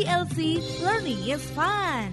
[0.00, 2.08] IDLC Learning is Fun.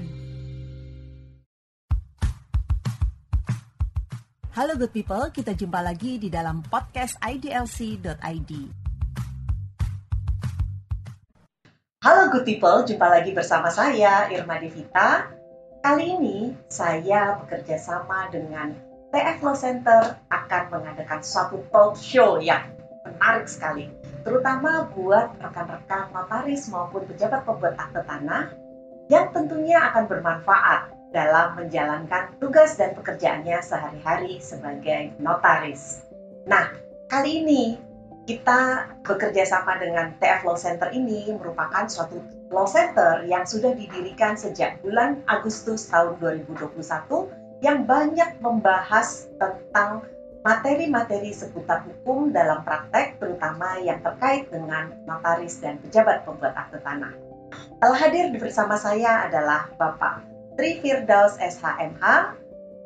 [4.52, 8.52] Halo good people, kita jumpa lagi di dalam podcast idlc.id.
[12.04, 15.32] Halo good people, jumpa lagi bersama saya Irma Devita.
[15.80, 18.76] Kali ini saya bekerja sama dengan
[19.16, 22.68] TF Law Center akan mengadakan suatu talk show yang
[23.08, 23.88] menarik sekali,
[24.28, 28.52] terutama buat rekan-rekan notaris maupun pejabat pembuat akte tanah
[29.08, 36.04] yang tentunya akan bermanfaat dalam menjalankan tugas dan pekerjaannya sehari-hari sebagai notaris.
[36.44, 36.76] Nah,
[37.08, 37.80] kali ini
[38.28, 42.20] kita bekerja sama dengan TF Law Center ini merupakan suatu
[42.52, 46.84] law center yang sudah didirikan sejak bulan Agustus tahun 2021
[47.64, 50.04] yang banyak membahas tentang
[50.48, 57.12] materi-materi seputar hukum dalam praktek, terutama yang terkait dengan notaris dan pejabat pembuat akte tanah.
[57.84, 60.24] Telah hadir bersama saya adalah Bapak
[60.56, 62.32] Tri Firdaus SHMH.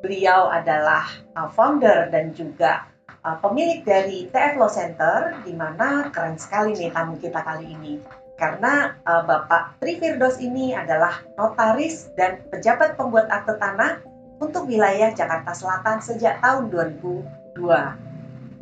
[0.01, 1.05] Beliau adalah
[1.37, 2.89] uh, founder dan juga
[3.21, 8.01] uh, pemilik dari TF Law Center, di mana keren sekali nih tamu kita kali ini.
[8.41, 14.01] Karena uh, Bapak Tri Firdaus ini adalah notaris dan pejabat pembuat akte tanah
[14.41, 17.40] untuk wilayah Jakarta Selatan sejak tahun 2002.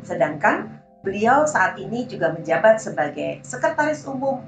[0.04, 4.44] Sedangkan beliau saat ini juga menjabat sebagai Sekretaris Umum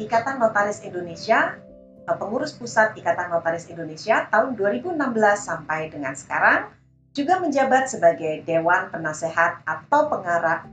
[0.00, 1.60] Ikatan Notaris Indonesia,
[2.08, 4.96] pengurus pusat Ikatan Notaris Indonesia tahun 2016
[5.36, 6.72] sampai dengan sekarang,
[7.12, 10.64] juga menjabat sebagai Dewan Penasehat atau Pengarah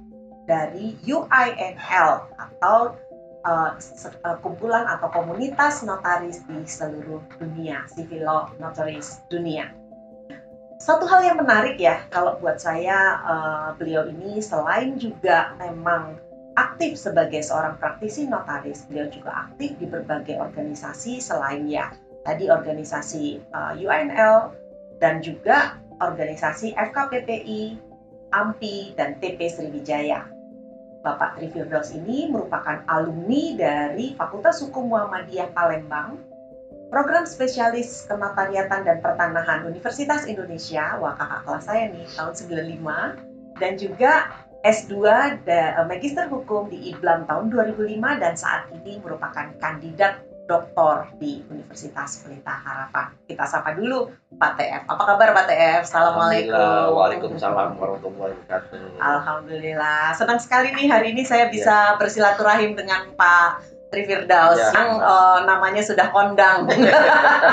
[0.48, 2.96] dari UINL atau
[3.44, 3.76] uh,
[4.40, 9.72] kumpulan atau komunitas notaris di seluruh dunia, civil law notaris dunia.
[10.78, 16.22] Satu hal yang menarik ya, kalau buat saya uh, beliau ini selain juga memang
[16.54, 21.94] aktif sebagai seorang praktisi notaris, beliau juga aktif di berbagai organisasi selain ya
[22.28, 24.52] tadi organisasi uh, UNL
[25.00, 27.80] dan juga organisasi FKPPI,
[28.36, 30.28] AMPI, dan TP Sriwijaya.
[31.02, 36.20] Bapak Tri Firdaus ini merupakan alumni dari Fakultas Hukum Muhammadiyah Palembang
[36.88, 43.74] Program Spesialis Kenotariatan dan Pertanahan Universitas Indonesia, wah kakak kelas saya nih, tahun 95, dan
[43.76, 44.32] juga
[44.64, 44.96] S2
[45.44, 51.44] da, eh, Magister Hukum di IBLAM tahun 2005 dan saat ini merupakan kandidat doktor di
[51.52, 53.12] Universitas Pelita Harapan.
[53.28, 54.08] Kita sapa dulu
[54.40, 54.82] Pak TF.
[54.88, 55.82] Apa kabar Pak TF?
[55.84, 56.96] Assalamualaikum.
[56.96, 59.04] Waalaikumsalam warahmatullahi wabarakatuh.
[59.04, 60.16] Alhamdulillah.
[60.16, 61.96] Senang sekali nih hari ini saya bisa ya.
[62.00, 66.68] bersilaturahim dengan Pak Trifirdaus ya, yang uh, namanya sudah kondang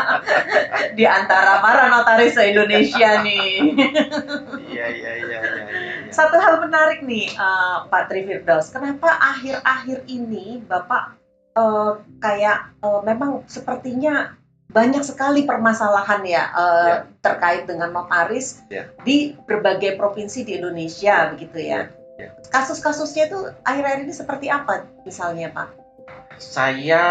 [0.98, 3.78] di antara para notaris se-Indonesia nih.
[4.66, 6.10] Iya, iya iya iya iya.
[6.10, 11.14] Satu hal menarik nih uh, Pak Trifirdaus, kenapa akhir-akhir ini Bapak
[11.54, 14.34] uh, kayak uh, memang sepertinya
[14.74, 16.96] banyak sekali permasalahan ya, uh, ya.
[17.22, 18.90] terkait dengan notaris ya.
[19.06, 21.86] di berbagai provinsi di Indonesia begitu ya.
[22.18, 22.26] ya.
[22.26, 22.28] ya.
[22.50, 25.83] Kasus-kasusnya itu akhir-akhir ini seperti apa misalnya Pak?
[26.38, 27.04] Saya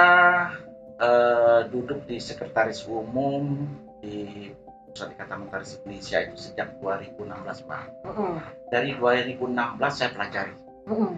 [1.00, 3.68] uh, duduk di sekretaris umum
[4.04, 4.52] di
[4.94, 7.84] Pusat Ikatan Notaris Indonesia itu sejak 2016 Pak.
[8.06, 8.34] Mm -hmm.
[8.70, 9.50] Dari 2016
[9.90, 10.56] saya pelajari.
[10.86, 11.12] Mm -hmm.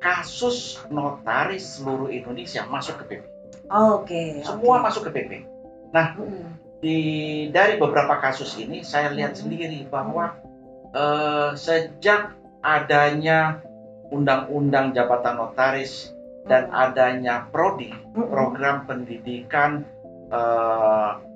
[0.00, 3.22] Kasus notaris seluruh Indonesia masuk ke PP.
[3.68, 4.06] Oh, Oke.
[4.06, 4.84] Okay, Semua okay.
[4.86, 5.30] masuk ke PP.
[5.90, 6.46] Nah, mm -hmm.
[6.78, 6.98] di
[7.50, 9.42] dari beberapa kasus ini saya lihat mm -hmm.
[9.42, 10.38] sendiri bahwa
[10.94, 13.58] uh, sejak adanya
[14.14, 16.14] undang-undang jabatan notaris
[16.48, 19.84] dan adanya prodi program pendidikan
[20.32, 21.28] uh, eh,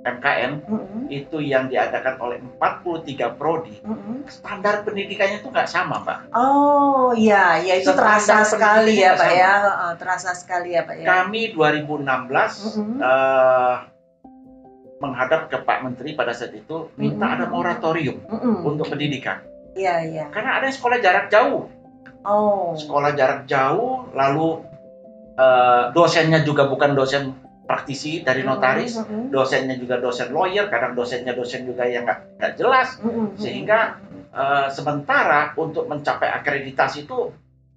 [0.00, 1.02] MKN mm-hmm.
[1.12, 4.24] itu yang diadakan oleh 43 prodi mm-hmm.
[4.28, 9.52] standar pendidikannya itu nggak sama pak oh iya ya itu terasa sekali ya pak ya
[9.68, 12.96] uh, terasa sekali ya pak ya kami 2016 mm-hmm.
[13.00, 13.76] uh,
[15.00, 17.36] menghadap ke Pak Menteri pada saat itu minta mm-hmm.
[17.40, 18.68] ada moratorium mm-hmm.
[18.68, 19.40] untuk pendidikan
[19.76, 21.68] iya iya karena ada sekolah jarak jauh
[22.24, 22.76] Oh.
[22.76, 24.60] Sekolah jarak jauh, lalu
[25.40, 27.32] uh, dosennya juga bukan dosen
[27.64, 29.22] praktisi dari notaris, mm -hmm.
[29.30, 33.26] dosennya juga dosen lawyer, kadang dosennya dosen juga yang nggak jelas, mm -hmm.
[33.38, 34.02] sehingga
[34.34, 37.30] uh, sementara untuk mencapai akreditasi itu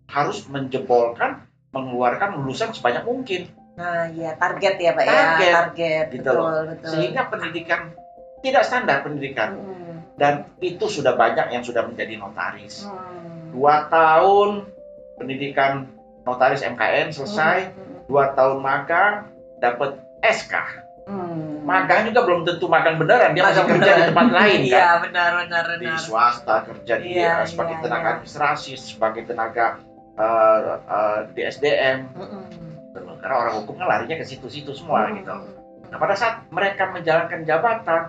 [0.09, 3.47] harus menjebolkan, mengeluarkan lulusan sebanyak mungkin.
[3.73, 6.65] Nah, ya target ya pak target, ya, target, gitu betul, loh.
[6.73, 6.89] betul.
[6.89, 7.81] Sehingga pendidikan
[8.41, 9.95] tidak standar pendidikan, mm -hmm.
[10.17, 12.89] dan itu sudah banyak yang sudah menjadi notaris.
[12.89, 13.22] Mm
[13.53, 14.65] dua tahun
[15.21, 15.87] pendidikan
[16.25, 18.09] notaris MKN selesai, hmm.
[18.09, 19.29] dua tahun magang
[19.61, 20.53] dapat SK.
[21.03, 21.61] Hmm.
[21.67, 24.79] Magang juga belum tentu magang beneran, dia masih kerja di tempat lain kan.
[24.79, 28.11] Iya benar benar Di swasta kerja di ya, sebagai ya, tenaga ya.
[28.19, 29.79] administrasi, sebagai tenaga
[30.17, 32.09] uh, uh, di SDM.
[32.17, 32.49] Hmm.
[33.23, 35.15] karena orang hukum kan larinya ke situ-situ semua Hmm.
[35.23, 35.31] gitu.
[35.91, 38.01] Nah, pada saat mereka menjalankan jabatan,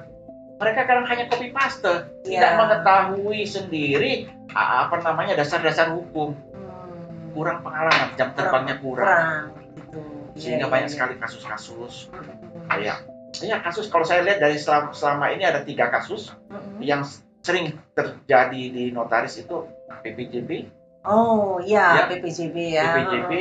[0.64, 1.84] mereka kadang hanya copy paste,
[2.25, 2.56] tidak Iya.
[2.56, 4.12] mengetahui sendiri
[4.50, 7.37] apa namanya dasar-dasar hukum, Hmm.
[7.37, 9.44] kurang pengalaman, jam terbangnya kurang, kurang
[9.76, 10.00] gitu.
[10.40, 12.64] sehingga Iya, banyak iya, sekali kasus-kasus iya.
[12.66, 12.96] kayak
[13.43, 16.78] ya kasus kalau saya lihat dari selama, selama ini ada tiga kasus Mm-mm.
[16.81, 17.02] yang
[17.43, 19.69] sering terjadi di notaris itu
[20.00, 20.70] PPJB,
[21.05, 22.05] Oh iya, Ya.
[22.08, 22.96] PPJB ya.
[22.96, 23.32] PPJB,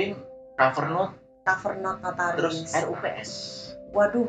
[0.59, 1.99] cover note, Cover note
[2.35, 2.83] terus notaris.
[2.83, 3.31] RUPS.
[3.93, 4.27] Waduh.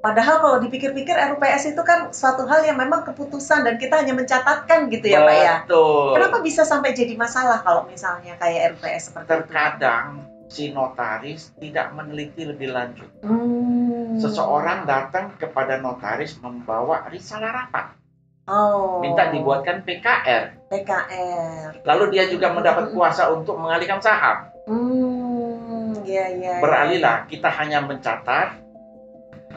[0.00, 4.86] Padahal kalau dipikir-pikir RUPS itu kan suatu hal yang memang keputusan dan kita hanya mencatatkan
[4.92, 5.56] gitu ya Pak ya.
[5.66, 6.14] Betul.
[6.14, 9.32] Kenapa bisa sampai jadi masalah kalau misalnya kayak RUPS seperti itu?
[9.34, 13.10] Terkadang si notaris tidak meneliti lebih lanjut.
[13.22, 14.16] Hmm.
[14.16, 17.92] Seseorang datang kepada notaris membawa risalah rapat,
[18.48, 19.02] oh.
[19.04, 21.84] minta dibuatkan PKR, PKR.
[21.84, 24.48] lalu dia juga mendapat kuasa untuk mengalihkan saham.
[24.64, 26.64] Hmm, ya ya.
[26.64, 28.65] Beralihlah, kita hanya mencatat,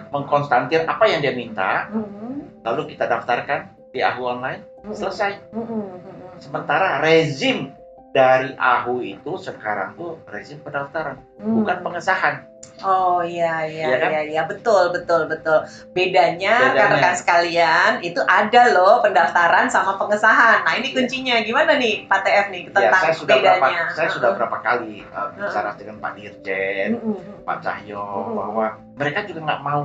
[0.09, 5.53] mengkonstantir apa yang dia minta, Hmm, lalu kita daftarkan di AHU online, hmm, selesai.
[5.53, 6.37] hmm, hmm, hmm.
[6.39, 7.73] Sementara rezim
[8.09, 11.61] dari AHU itu sekarang tuh rezim pendaftaran, Hmm.
[11.61, 12.35] bukan pengesahan.
[12.79, 14.09] Oh iya iya Iya kan?
[14.09, 15.61] iya iya betul betul betul.
[15.91, 16.95] Bedanya, Bedanya.
[16.95, 20.63] rekan sekalian itu ada loh pendaftaran sama pengesahan.
[20.63, 23.83] Nah ini kuncinya gimana nih Pak TF nih Ya, tentang saya sudah berapa, bedanya?
[23.91, 24.37] saya sudah Heeh.
[24.39, 28.33] berapa kali uh, bicara dengan Pak Dirjen, Mm-mm, mm-mm, Pak Cahyo Mm-mm.
[28.33, 28.65] bahwa
[28.95, 29.81] mereka juga nggak mau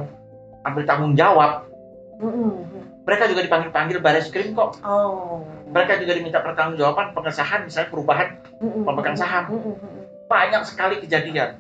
[0.63, 1.67] ambil tanggung jawab.
[2.15, 2.83] mm-mm, mm-mm.
[3.05, 4.79] Mereka juga dipanggil-panggil baris krim kok.
[4.81, 5.43] Oh.
[5.75, 8.29] Mereka juga diminta pertanggungjawaban pengesahan misalnya perubahan
[8.63, 9.45] Mm-mm, pemegang saham.
[10.25, 11.59] banyak sekali kejadian.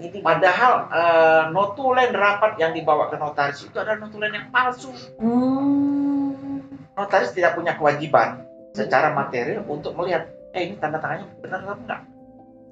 [0.00, 4.88] Ini Padahal uh, notulen rapat yang dibawa ke notaris itu adalah notulen yang palsu.
[5.20, 6.64] Hmm.
[6.96, 12.00] Notaris tidak punya kewajiban secara material untuk melihat, eh ini tanda tangannya benar atau enggak.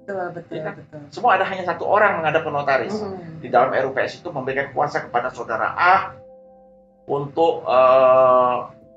[0.08, 0.74] Betul betul Iya kan?
[0.80, 1.00] betul.
[1.12, 2.96] Semua ada hanya satu orang menghadap ke notaris.
[2.96, 3.44] Mm-mm.
[3.44, 5.94] Di dalam RUPS itu memberikan kuasa kepada saudara A
[7.04, 8.56] untuk eh,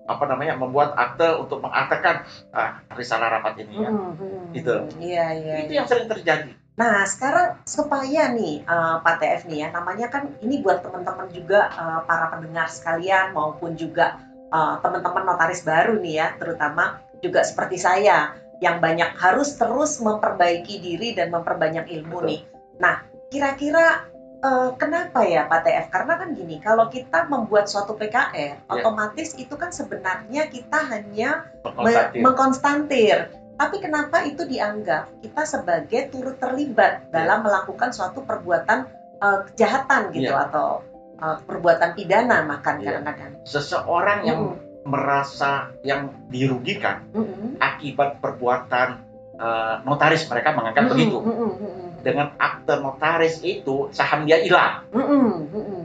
[0.10, 3.90] apa namanya membuat akte untuk mengaktekan ah, risalah rapat ini ya.
[3.90, 4.46] Mm-mm, mm-mm.
[4.58, 4.76] Gitu.
[4.98, 5.54] Iya iya.
[5.66, 5.80] Itu iya.
[5.84, 6.52] yang sering terjadi.
[6.80, 11.70] Nah, sekarang supaya nih eh, Pak TF nih ya, namanya kan ini buat teman-teman juga
[11.70, 14.18] eh, para pendengar sekalian maupun juga
[14.50, 20.82] eh, teman-teman notaris baru nih ya, terutama juga seperti saya yang banyak harus terus memperbaiki
[20.82, 22.30] diri dan memperbanyak ilmu Betul.
[22.30, 22.42] nih.
[22.78, 22.96] Nah,
[23.30, 24.11] kira-kira
[24.42, 25.86] eh, kenapa ya Pak TF?
[25.88, 31.46] Karena kan gini, kalau kita membuat suatu PKR, otomatis itu kan sebenarnya kita hanya
[31.78, 33.30] me- mengkonstantir.
[33.56, 37.10] Tapi kenapa itu dianggap kita sebagai turut terlibat Iya.
[37.14, 38.90] dalam melakukan suatu perbuatan
[39.22, 40.50] eh, kejahatan gitu Iya.
[40.50, 40.82] atau
[41.22, 42.98] eh, perbuatan pidana makan Iya.
[42.98, 43.32] kadang-kadang.
[43.46, 47.62] Seseorang yang merasa yang dirugikan Mm-mm.
[47.62, 48.98] akibat perbuatan
[49.38, 51.18] eh, notaris mereka menganggap Mm-mm, begitu.
[51.22, 51.91] mm-mm, mm-mm.
[52.02, 54.86] Dengan akte notaris itu saham dia hilang.
[54.94, 55.84] Mm-mm, mm-mm.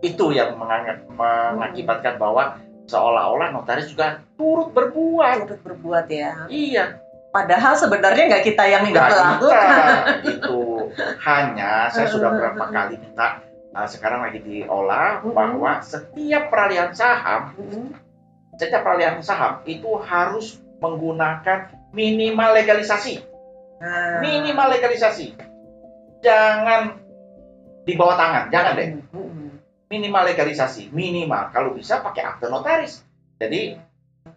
[0.00, 2.56] Itu yang mengakibatkan bahwa
[2.88, 5.44] seolah-olah notaris juga turut berbuat.
[5.44, 6.48] Turut berbuat ya.
[6.48, 6.84] Iya,
[7.30, 9.78] Padahal sebenarnya nggak kita yang enggak melakukan.
[10.26, 10.90] Itu
[11.22, 13.38] hanya saya sudah berapa kali minta
[13.70, 15.34] eh, sekarang lagi diolah Mm-mm.
[15.38, 17.94] bahwa setiap peralihan saham, Mm-mm.
[18.58, 23.22] setiap peralihan saham itu harus menggunakan minimal legalisasi.
[23.78, 24.18] Nah.
[24.18, 25.38] Minimal legalisasi.
[26.20, 27.00] Jangan
[27.84, 28.88] di bawah tangan, jangan deh.
[29.90, 31.50] Minimal legalisasi minimal.
[31.50, 33.02] Kalau bisa pakai akte notaris.
[33.40, 33.74] Jadi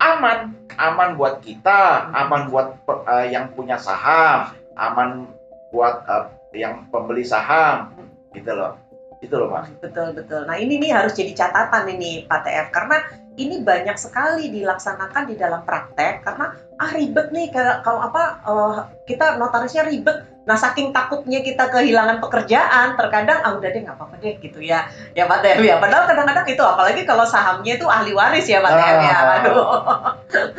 [0.02, 0.56] aman.
[0.74, 5.30] Aman buat kita aman buat eh, yang punya saham aman
[5.70, 6.26] buat eh,
[6.58, 7.94] yang pembeli saham.
[8.34, 8.80] Gitu loh.
[9.22, 9.70] Itu loh mas.
[9.80, 10.44] Betul betul.
[10.44, 12.98] Nah ini nih harus jadi catatan ini Pak TF karena
[13.40, 16.26] ini banyak sekali dilaksanakan di dalam praktek.
[16.26, 20.33] Karena ah ribet nih kalau, apa eh, kita notarisnya ribet.
[20.44, 24.84] Nah saking takutnya kita kehilangan pekerjaan terkadang ah udah deh nggak apa-apa deh gitu ya
[25.12, 25.76] ya Pak TF ya.
[25.80, 28.84] Padahal kadang-kadang itu apalagi kalau sahamnya itu ahli waris ya Pak ya.
[28.84, 29.36] Ah.
[29.40, 29.58] Aduh.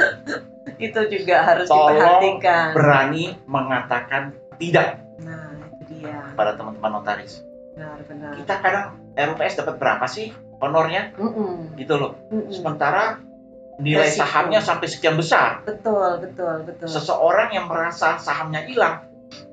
[0.87, 2.67] itu juga harus Tolong diperhatikan.
[2.75, 4.23] berani mengatakan
[4.57, 8.33] tidak Nah itu dia pada teman-teman notaris benar-benar.
[8.39, 12.51] kita kadang RUPS dapat berapa sih honornya Mm-mm, gitu loh mm-mm.
[12.51, 13.23] sementara
[13.77, 14.23] nilai Resiko.
[14.23, 16.87] sahamnya sampai sekian besar Betul betul betul.
[16.87, 19.03] seseorang yang merasa sahamnya hilang,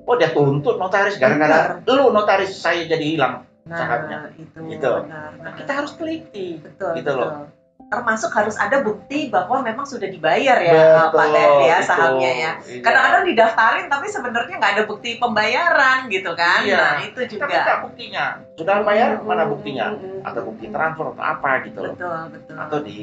[0.01, 3.35] oh dia tuntut notaris gara-gara lu notaris saya jadi hilang.
[3.61, 4.19] Nah, sahamnya.
[4.35, 4.89] itu Gitu.
[5.05, 5.31] benar.
[5.37, 6.57] Nah, kita harus teliti.
[6.57, 7.21] betul, gitu betul.
[7.21, 7.45] loh.
[7.83, 11.85] Termasuk harus ada bukti bahwa memang sudah dibayar ya Pak Tef ya itu.
[11.85, 12.51] sahamnya ya.
[12.57, 12.79] Iya.
[12.79, 16.63] Kadang-kadang didaftarin tapi sebenarnya nggak ada bukti pembayaran gitu kan.
[16.63, 16.79] Iya.
[16.79, 17.51] Nah, itu kita juga.
[17.51, 18.25] minta buktinya.
[18.55, 19.85] Sudah bayar Mm, mana mm, buktinya?
[19.89, 21.93] mm, mm, Atau bukti transfer atau apa gitu loh.
[21.93, 22.55] Betul, betul.
[22.57, 22.99] Atau di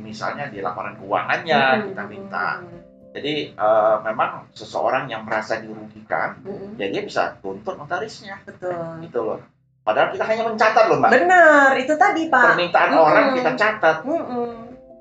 [0.00, 2.46] misalnya di laporan keuangannya Mm, kita minta.
[2.58, 6.78] mm, Jadi eh, memang seseorang yang merasa dirugikan, Mm-mm.
[6.78, 9.02] ya dia bisa tuntut notarisnya, Betul.
[9.02, 9.40] gitu loh.
[9.82, 11.10] Padahal kita hanya mencatat loh mbak.
[11.10, 12.44] Benar, itu tadi Pak.
[12.54, 13.06] Permintaan Mm-mm.
[13.08, 13.96] orang kita catat.
[14.06, 14.59] Mm-mm.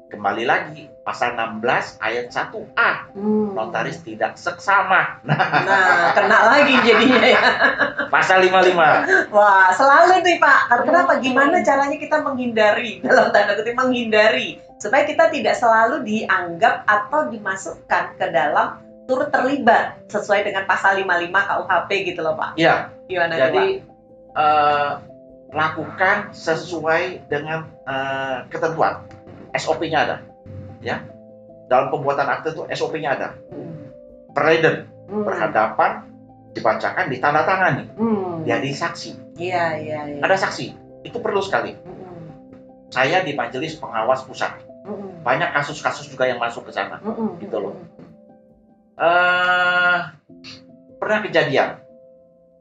[0.09, 3.53] Kembali lagi pasal 16 ayat 1A, Hmm.
[3.53, 5.21] notaris tidak seksama.
[5.21, 7.41] Nah, Nah, kena lagi jadinya ya.
[8.09, 9.05] pasal 55.
[9.29, 10.59] Wah, selalu nih Pak.
[10.65, 11.13] Karena Kenapa?
[11.21, 18.17] Gimana caranya kita menghindari dalam tanda kutip menghindari supaya kita tidak selalu dianggap atau dimasukkan
[18.17, 22.57] ke dalam turut terlibat sesuai dengan pasal 55 KUHP gitu loh Pak.
[22.57, 23.65] Iya, Gimana jadi
[24.33, 24.91] eh,
[25.49, 29.01] lakukan sesuai dengan eh, ketentuan.
[29.53, 30.17] SOP-nya ada.
[30.79, 31.03] Ya.
[31.69, 33.27] Dalam pembuatan akte itu SOP-nya ada.
[33.49, 33.89] Hmm.
[34.33, 35.25] Perleden, Hmm.
[35.25, 36.05] berhadapan,
[36.53, 38.41] dibacakan, ditandatangani, Hmm.
[38.45, 39.37] jadi saksi.
[39.37, 40.21] Iya, iya, iya.
[40.21, 40.65] Ada saksi.
[41.05, 41.77] Itu perlu sekali.
[41.77, 42.29] Hmm.
[42.89, 44.65] Saya di Majelis Pengawas Pusat.
[44.85, 45.21] Hmm.
[45.21, 46.97] Banyak kasus-kasus juga yang masuk ke sana.
[47.01, 47.37] Hmm.
[47.37, 47.77] Gitu loh.
[48.99, 49.97] eh
[50.99, 51.79] pernah kejadian.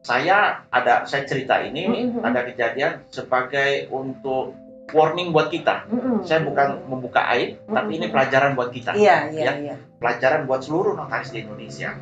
[0.07, 2.23] Saya ada saya cerita ini Mhm.
[2.23, 4.55] ada kejadian sebagai untuk
[4.93, 5.89] warning buat kita.
[5.89, 6.25] Hmm.
[6.25, 8.97] Saya bukan membuka aib, tapi ini pelajaran buat kita.
[8.97, 9.53] Iya, iya, Ya.
[9.57, 9.77] iya.
[10.01, 11.97] Pelajaran buat seluruh notaris di Indonesia.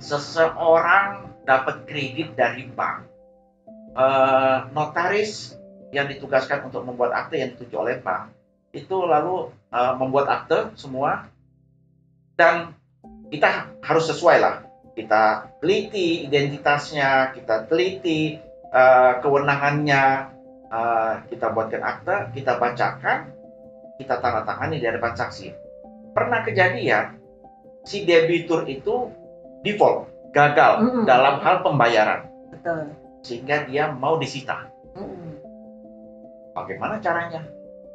[0.00, 3.08] Seseorang dapat kredit dari bank.
[3.94, 5.54] Eh, notaris
[5.94, 8.34] yang ditugaskan untuk membuat akte yang dituju oleh bank
[8.74, 11.30] itu lalu eh, membuat akte semua
[12.34, 12.74] dan
[13.30, 14.66] kita harus sesuai lah.
[14.98, 18.34] Kita teliti identitasnya, kita teliti
[18.74, 20.33] eh, kewenangannya,
[20.74, 23.30] eh, kita buatkan akte, kita bacakan,
[23.96, 25.48] kita tanda tangani di hadapan saksi.
[26.14, 27.18] Pernah kejadian
[27.86, 29.10] si debitur itu
[29.62, 31.04] default, gagal Mm-mm.
[31.06, 32.90] dalam hal pembayaran Betul.
[33.22, 34.66] sehingga dia mau disita.
[34.94, 35.38] Hmm.
[36.54, 37.42] Bagaimana caranya?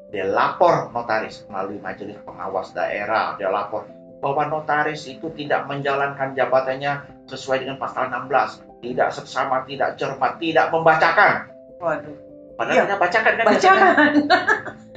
[0.09, 3.85] Dia lapor notaris melalui majelis pengawas daerah, dia lapor
[4.19, 10.67] bahwa notaris itu tidak menjalankan jabatannya sesuai dengan pasal 16, tidak seksama, tidak cermat, tidak
[10.75, 11.47] membacakan.
[11.79, 12.28] Waduh.
[12.59, 12.83] Padahal Iya.
[12.83, 14.11] kita bacakan kan Bacakan.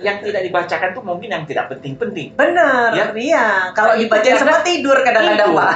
[0.02, 2.34] yang tidak dibacakan itu mungkin yang tidak penting-penting.
[2.34, 3.06] Benar, Ya.
[3.14, 3.46] iya.
[3.70, 5.50] Kalau Nah, itu dibaca karena- semua tidur kadang-kadang.
[5.54, 5.72] Pak.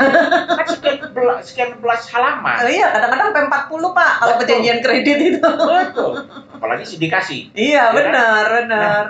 [0.50, 2.56] Kan sekian belas, sekian belas halaman.
[2.58, 5.38] Oh, iya, kadang-kadang sampai 40, Pak, kalau perjanjian kredit itu.
[5.46, 6.12] Betul.
[6.52, 7.54] Apalagi sindikasi.
[7.54, 7.94] iya, kan?
[7.94, 9.04] benar, benar.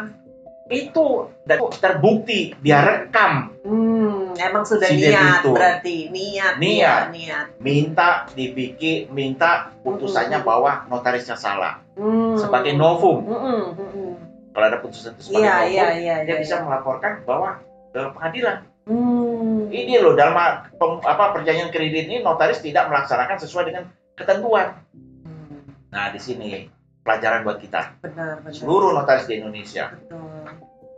[0.66, 5.54] Itu dan terbukti dia rekam Hmm, emang sudah Si niat debitur.
[5.54, 6.10] berarti.
[6.10, 6.60] Niat, Niat.
[6.60, 7.46] niat, niat.
[7.56, 10.44] minta dibikin minta putusannya Mm-mm.
[10.44, 12.36] bahwa notarisnya salah Hmm.
[12.36, 14.12] sebagai novum Hmm, hmm, hmm.
[14.52, 16.16] kalau ada putusan itu sebagai Iya, novum iya, iya.
[16.22, 16.62] dia iya, bisa iya.
[16.62, 17.50] melaporkan bahwa
[17.90, 19.66] ke pengadilan Hmm.
[19.66, 20.36] ini loh dalam
[20.70, 23.84] pem- apa perjanjian kredit ini notaris tidak melaksanakan sesuai dengan
[24.14, 24.78] ketentuan
[25.24, 26.68] Hmm, nah di sini
[27.00, 28.52] pelajaran buat kita Benar, benar.
[28.52, 30.52] seluruh notaris di Indonesia Betul,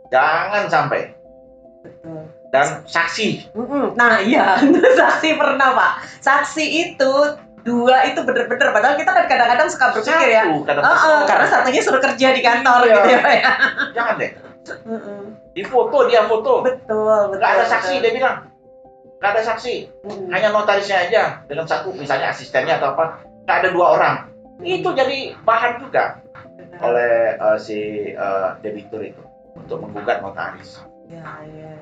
[0.07, 1.15] jangan sampai
[1.79, 2.21] betul.
[2.49, 3.93] dan saksi Mm-mm.
[3.93, 4.57] Nah iya,
[4.99, 5.93] saksi pernah pak.
[6.19, 7.13] Saksi itu
[7.69, 8.73] dua itu bener-bener.
[8.73, 10.43] Padahal kita kan kadang-kadang suka berpikir ya.
[10.65, 12.93] kadang Oh, oh, karena satunya suruh kerja di kantor Iya.
[12.95, 13.49] gitu ya pak ya.
[13.93, 14.31] jangan deh
[14.85, 15.21] Mm-mm.
[15.53, 16.75] di foto dia foto Betul,
[17.29, 17.37] betul.
[17.37, 18.03] nggak ada saksi betul.
[18.03, 18.35] dia bilang
[19.17, 19.73] nggak ada saksi
[20.03, 20.27] Mm-mm.
[20.29, 23.05] hanya notarisnya aja dengan satu misalnya asistennya atau apa
[23.45, 24.15] nggak ada dua orang
[24.61, 26.19] itu jadi bahan juga
[26.79, 27.79] oleh eh, si
[28.11, 29.23] eh, debitur itu
[29.53, 31.73] untuk menggugat notaris Ya, ya.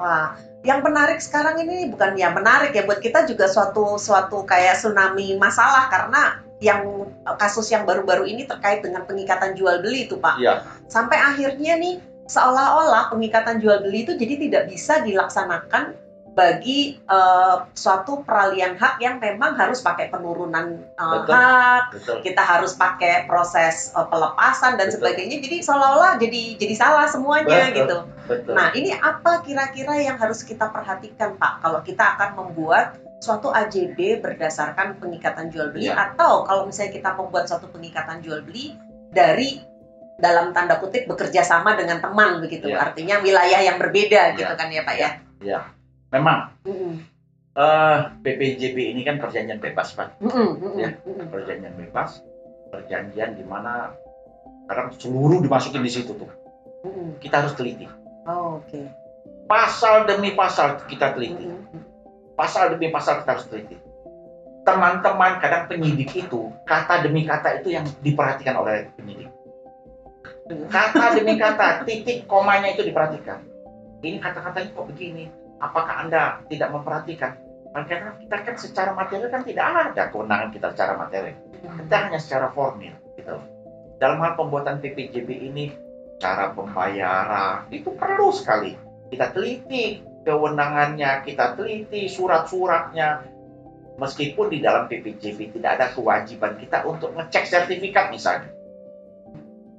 [0.00, 0.32] Wah,
[0.64, 5.36] yang menarik sekarang ini bukan ya menarik ya buat kita juga suatu suatu kayak tsunami
[5.36, 7.08] masalah karena yang
[7.40, 10.36] kasus yang baru-baru ini terkait dengan pengikatan jual beli itu Pak.
[10.40, 10.64] Iya.
[10.88, 15.96] Sampai akhirnya nih seolah-olah pengikatan jual beli itu jadi tidak bisa dilaksanakan
[16.30, 21.34] bagi eh, suatu peralihan hak yang memang harus pakai penurunan eh, Betul.
[21.34, 25.02] hak, betul kita harus pakai proses eh, pelepasan dan Betul.
[25.02, 25.36] sebagainya.
[25.42, 27.78] Jadi seolah-olah jadi jadi salah semuanya Betul.
[27.82, 27.96] gitu.
[28.30, 31.66] betul Nah, ini apa kira-kira yang harus kita perhatikan, Pak?
[31.66, 36.14] Kalau kita akan membuat suatu AJB berdasarkan pengikatan jual beli Iya.
[36.14, 38.72] atau kalau misalnya kita membuat suatu pengikatan jual beli
[39.12, 39.60] dari
[40.16, 42.70] dalam tanda kutip bekerja sama dengan teman begitu.
[42.70, 42.80] Iya.
[42.80, 44.36] Artinya wilayah yang berbeda Iya.
[44.40, 45.10] gitu kan ya, Pak ya.
[46.10, 46.52] Memang.
[46.66, 46.94] Mm-mm.
[47.50, 50.22] eh PPJB ini kan perjanjian bebas pak.
[50.78, 50.94] Ya.
[51.30, 52.22] perjanjian bebas
[52.70, 53.90] perjanjian di mana
[54.70, 56.30] sekarang seluruh dimasukin di situ tuh.
[57.18, 57.90] Kita harus teliti.
[58.30, 58.80] Oh, oke.
[59.50, 61.50] pasal demi pasal kita teliti.
[62.38, 63.74] Pasal demi pasal kita harus teliti.
[64.62, 69.26] Teman-teman kadang penyidik itu kata demi kata itu yang diperhatikan oleh penyidik.
[70.70, 73.42] Kata demi kata titik komanya itu diperhatikan.
[74.06, 77.36] Ini kata-katanya kok begini apakah anda tidak memperhatikan
[77.70, 82.50] karena kita kan secara materi kan tidak ada kewenangan kita secara materi kita hanya secara
[82.50, 83.36] formil gitu
[84.02, 85.70] dalam hal pembuatan PPJB ini
[86.18, 88.74] cara pembayaran itu perlu sekali
[89.12, 93.40] kita teliti kewenangannya kita teliti, surat-suratnya.
[94.00, 98.48] Meskipun di dalam PPJB tidak ada kewajiban kita untuk ngecek sertifikat misalnya.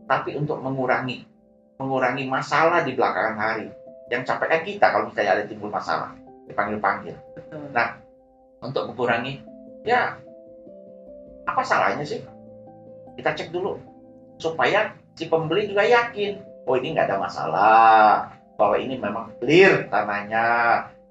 [0.06, 1.26] Tapi untuk mengurangi
[1.82, 3.68] mengurangi masalah di belakangan hari.
[4.12, 6.12] Yang capek kan kita kalau misalnya ada timbul masalah,
[6.51, 7.15] dipanggil-panggil.
[7.32, 7.72] Betul.
[7.72, 7.96] Nah,
[8.60, 9.39] untuk mengurangi,
[9.88, 10.20] ya
[11.48, 12.20] apa salahnya sih?
[13.15, 13.80] Kita cek dulu
[14.36, 18.12] supaya si pembeli juga yakin, oh ini nggak ada masalah,
[18.60, 20.46] bahwa ini memang clear tanahnya,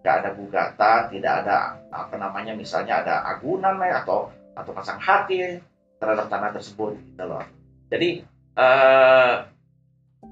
[0.04, 1.56] nggak ada gugatan, tidak ada
[1.88, 5.58] apa namanya misalnya ada agunan atau atau pasang hati
[5.96, 7.42] terhadap tanah tersebut gitu loh.
[7.88, 8.22] Jadi
[8.54, 9.34] eh,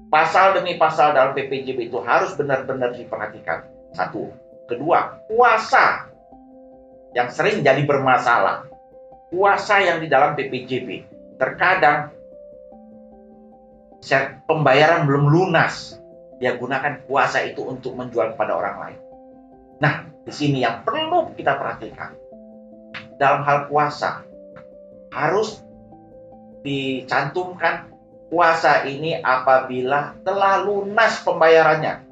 [0.09, 3.69] pasal demi pasal dalam PPJB itu harus benar-benar diperhatikan.
[3.93, 4.33] Satu.
[4.69, 6.09] Kedua, kuasa
[7.17, 8.69] yang sering jadi bermasalah.
[9.29, 11.05] Kuasa yang di dalam PPJB.
[11.37, 12.13] Terkadang
[14.45, 15.97] pembayaran belum lunas.
[16.37, 18.99] Dia gunakan kuasa itu untuk menjual kepada orang lain.
[19.79, 22.15] Nah, di sini yang perlu kita perhatikan.
[23.19, 24.23] Dalam hal kuasa,
[25.11, 25.59] harus
[26.63, 27.91] dicantumkan
[28.29, 32.05] kuasa ini apabila telah lunas pembayarannya.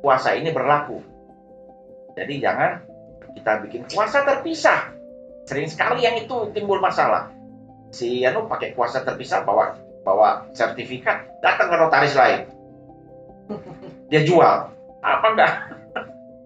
[0.00, 1.02] Kuasa ini berlaku.
[2.14, 2.80] Jadi jangan
[3.34, 4.94] kita bikin kuasa terpisah.
[5.46, 7.30] Sering sekali yang itu timbul masalah.
[7.90, 12.46] Si Anu pakai kuasa terpisah bawa bawa sertifikat datang ke notaris lain.
[14.06, 14.70] Dia jual.
[15.02, 15.52] Apa enggak?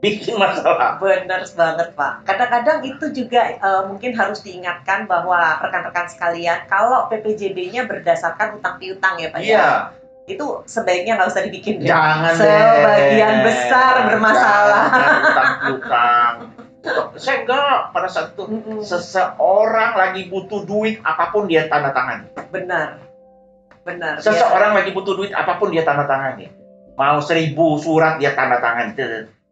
[0.01, 0.97] Bikin masalah.
[0.97, 2.13] Benar banget Pak.
[2.25, 9.21] Kadang-kadang itu juga uh, mungkin harus diingatkan bahwa rekan-rekan sekalian, kalau PPJB-nya berdasarkan utang piutang
[9.21, 9.57] ya Pak Iya.
[9.57, 9.69] ya,
[10.25, 11.85] itu sebaiknya nggak usah dibikin.
[11.85, 12.49] Jangan deh.
[12.49, 14.85] Sebagian besar bermasalah.
[14.89, 16.35] Jangan utang-utang.
[17.21, 18.81] Saya enggak pada saat itu Mm-mm.
[18.81, 22.25] seseorang lagi butuh duit apa pun dia tanda tangan.
[22.49, 23.05] Benar,
[23.85, 24.17] benar.
[24.17, 26.49] Seseorang lagi butuh duit apa pun dia tanda tangani.
[26.97, 28.97] Mau seribu surat dia tanda tangan.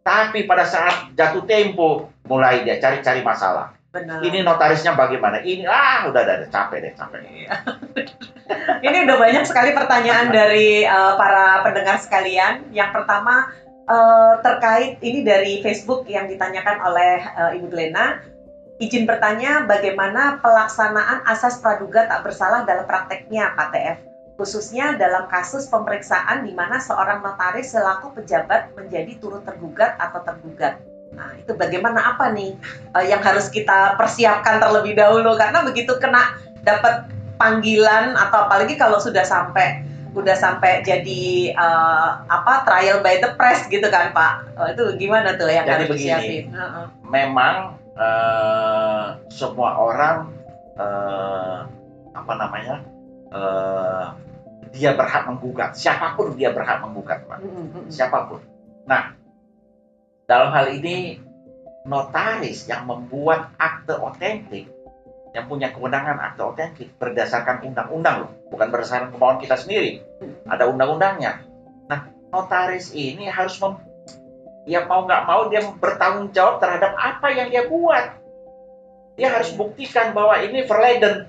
[0.03, 3.75] Tapi pada saat jatuh tempo mulai dia cari-cari masalah.
[3.89, 4.21] benar.
[4.21, 5.41] Ini notarisnya bagaimana?
[5.41, 7.25] Ini ah udah udah capek deh capek.
[8.85, 12.69] Ini udah banyak sekali pertanyaan dari uh, para pendengar sekalian.
[12.69, 13.49] Yang pertama
[13.89, 18.21] uh, terkait ini dari Facebook yang ditanyakan oleh uh, Ibu Glena.
[18.79, 23.97] Izin bertanya bagaimana pelaksanaan asas praduga tak bersalah dalam prakteknya Pak TF,
[24.39, 30.79] khususnya dalam kasus pemeriksaan di mana seorang notaris selaku pejabat menjadi turut tergugat atau tergugat.
[31.11, 32.55] Nah, itu bagaimana apa nih
[32.95, 38.95] uh, yang harus kita persiapkan terlebih dahulu karena begitu kena dapat panggilan atau apalagi kalau
[38.95, 39.83] sudah sampai
[40.15, 44.55] udah sampai jadi uh, apa trial by the press gitu kan Pak.
[44.55, 46.07] Oh, itu gimana tuh yang Jadi harus begini.
[46.07, 46.43] disiapin?
[46.55, 46.85] Heeh.
[47.03, 47.55] Memang
[47.99, 50.31] eh, semua orang
[50.79, 51.57] eh,
[52.15, 52.75] apa namanya
[53.29, 54.05] eh,
[54.73, 55.75] dia berhak menggugat.
[55.75, 57.39] Siapa pun dia berhak menggugat, Pak.
[57.89, 58.41] Siapa pun.
[58.85, 59.13] Nah,
[60.29, 61.17] dalam hal ini
[61.85, 64.69] notaris yang membuat akte otentik,
[65.33, 70.05] yang punya kewenangan akte otentik berdasarkan undang-undang loh, bukan berdasarkan kemauan kita sendiri.
[70.45, 71.45] Ada undang-undangnya.
[71.89, 73.81] Nah, notaris ini harus mem
[74.69, 78.21] ya mau nggak mau dia bertanggung jawab terhadap apa yang dia buat.
[79.17, 81.27] Dia harus buktikan bahwa ini verleden.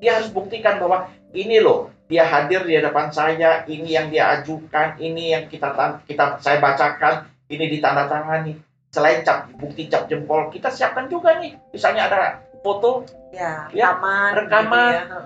[0.00, 4.96] Dia harus buktikan bahwa ini loh, dia hadir di hadapan saya, ini yang dia ajukan,
[4.96, 5.70] ini yang kita
[6.08, 8.56] kita saya bacakan, ini ditandatangani.
[8.88, 11.52] Selain cap bukti cap jempol, kita siapkan juga nih.
[11.70, 12.20] Misalnya ada
[12.64, 14.30] foto, Ya, Ya, rekaman.
[14.40, 14.88] rekaman.
[14.88, 15.20] gitu ya.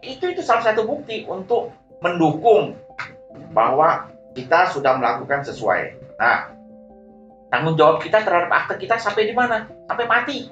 [0.00, 2.72] Itu itu salah satu bukti untuk mendukung
[3.52, 5.92] bahwa kita sudah melakukan sesuai.
[6.16, 6.48] Nah,
[7.52, 9.68] tanggung jawab kita terhadap akte kita sampai di mana?
[9.84, 10.48] Sampai mati.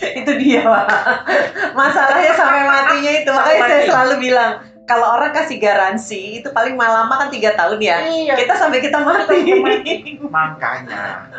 [0.00, 0.86] Itu dia Pak.
[1.76, 3.30] Masalahnya sampai matinya itu.
[3.30, 3.88] Sampai Makanya saya mati.
[3.92, 4.52] selalu bilang
[4.90, 7.96] kalau orang kasih garansi itu paling lama kan tiga tahun ya.
[8.10, 8.34] Iya.
[8.34, 9.38] Kita sampai kita mati.
[9.46, 9.94] Sampai mati.
[10.26, 11.30] makanya,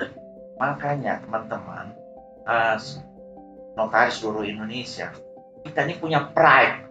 [0.56, 1.91] makanya teman-teman,
[2.47, 2.78] eh,
[3.76, 5.12] notaris seluruh Indonesia,
[5.67, 6.88] kita ini punya pride,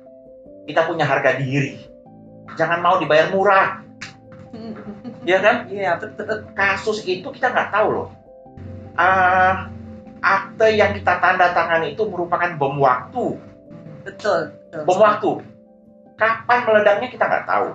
[0.69, 1.81] kita punya harga diri.
[2.61, 3.81] Jangan mau dibayar murah,
[5.31, 5.71] ya kan?
[5.71, 6.45] Iya betul.
[6.53, 8.09] kasus itu kita nggak tahu loh.
[9.01, 9.71] Ah,
[10.21, 13.37] akte yang kita tanda tangan itu merupakan bom waktu.
[14.03, 14.41] Betul.
[14.69, 14.83] betul.
[14.85, 15.31] Bom waktu.
[16.15, 17.69] Kapan meledaknya kita nggak tahu.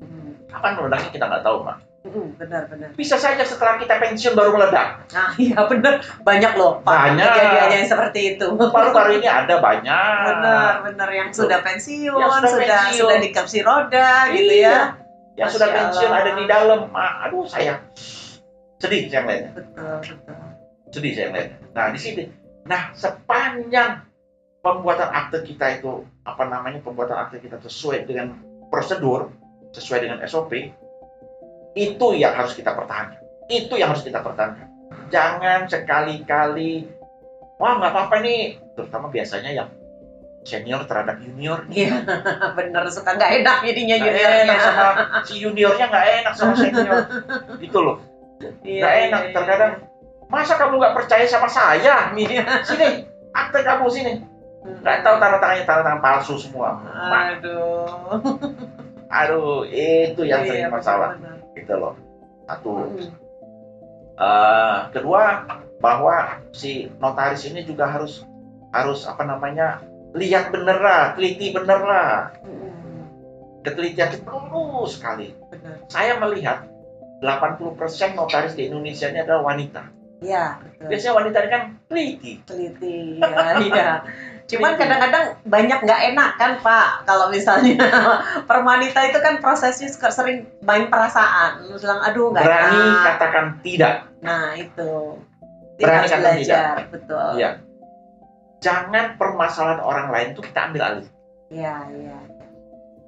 [0.00, 1.76] Hmm, Kapan meledaknya kita nggak tahu, Mak.
[2.04, 2.88] hmm, Benar benar.
[2.92, 5.06] Bisa saja setelah kita pensiun baru meledak.
[5.08, 7.22] Nah iya benar banyak loh Banyak.
[7.24, 8.46] kejadiannya yang seperti itu.
[8.50, 10.18] Baru-baru ini ada banyak.
[10.28, 12.98] Benar benar yang sudah pensiun, Yang sudah sudah pensiun.
[13.00, 14.68] sudah di kursi roda gitu Iya.
[14.68, 14.78] ya.
[15.34, 16.20] Yang sudah Masya pensiun Allah.
[16.20, 16.80] ada di dalam.
[16.92, 17.82] Aduh, saya
[18.76, 19.50] sedih saya ngeliatnya.
[19.54, 20.36] Betul betul.
[20.94, 21.58] Sedih saya ngeliatnya.
[21.74, 22.22] Nah, di sini.
[22.70, 24.06] Nah, sepanjang
[24.62, 28.38] pembuatan akte kita itu apa namanya pembuatan akte kita sesuai dengan
[28.70, 29.34] prosedur,
[29.74, 30.54] sesuai dengan SOP,
[31.74, 33.18] itu yang harus kita pertahankan.
[33.50, 34.70] Itu yang harus kita pertahankan.
[35.10, 36.86] Jangan sekali-kali,
[37.58, 38.62] wah nggak apa-apa nih.
[38.78, 39.68] Terutama biasanya yang
[40.46, 41.66] senior terhadap junior.
[41.68, 42.04] Iya,
[42.56, 44.42] bener suka nggak enak jadinya juniornya.
[44.46, 44.88] enak sama
[45.26, 46.96] si juniornya nggak enak sama senior.
[47.58, 47.98] Gitu loh.
[48.64, 49.20] Iya, Nggak iya, enak.
[49.24, 49.32] iya.
[49.34, 49.72] Terkadang,
[50.28, 52.12] masa kamu nggak percaya sama saya?
[52.16, 52.62] Iya.
[52.66, 54.12] Sini, akte kamu sini.
[54.64, 56.80] Nggak tahu tanda tangannya tanda tangan palsu semua.
[56.88, 58.16] Aduh.
[59.12, 61.10] Aduh, itu yang Iya, sering masalah.
[61.54, 61.94] Gitu loh.
[62.48, 62.72] Satu.
[64.14, 65.44] Eh, kedua,
[65.82, 68.24] bahwa si notaris ini juga harus
[68.74, 69.82] harus apa namanya
[70.14, 72.32] lihat bener lah, teliti bener lah.
[72.46, 73.04] Mm.
[73.66, 75.34] Ketelitian itu perlu sekali.
[75.90, 76.66] Saya melihat
[77.22, 79.82] 80% notaris di Indonesia ini adalah wanita.
[80.24, 80.44] Iya.
[80.88, 82.40] Biasanya wanita kan teliti.
[82.48, 83.90] teliti ya, iya.
[84.44, 84.80] Cuman Teliti.
[84.84, 87.76] kadang-kadang banyak nggak enak kan Pak kalau misalnya
[88.50, 93.04] permanita itu kan prosesnya sering main perasaan, bilang aduh nggak Berani enak.
[93.04, 93.94] katakan tidak.
[94.20, 95.16] Nah itu,
[95.80, 97.28] Berani katakan belajar, betul.
[97.40, 97.50] Iya.
[98.64, 101.08] Jangan permasalahan orang lain itu kita ambil alih.
[101.52, 102.18] Iya, iya.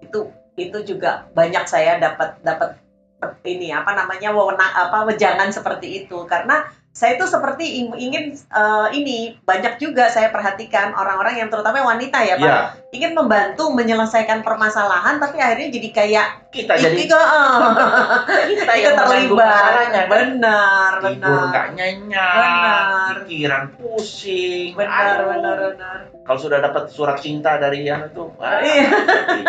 [0.04, 2.80] Itu itu juga banyak saya dapat dapat
[3.44, 6.64] ini apa namanya wewenang apa wejangan seperti itu karena
[6.96, 12.24] saya itu seperti ing- ingin eh, ini banyak juga saya perhatikan orang-orang yang terutama wanita
[12.24, 12.48] ya Pak.
[12.48, 12.58] Iya,
[12.94, 16.94] ingin membantu menyelesaikan permasalahan tapi akhirnya jadi kayak kita jadi
[18.54, 20.06] kita ikut yang terlibat kan?
[20.06, 23.14] benar benar nggak nyenyak, Benar.
[23.26, 24.72] pikiran pusing.
[24.78, 25.26] benar Aduh.
[25.34, 28.90] benar benar Kalau sudah dapat surat cinta dari yang itu, wah, Iya.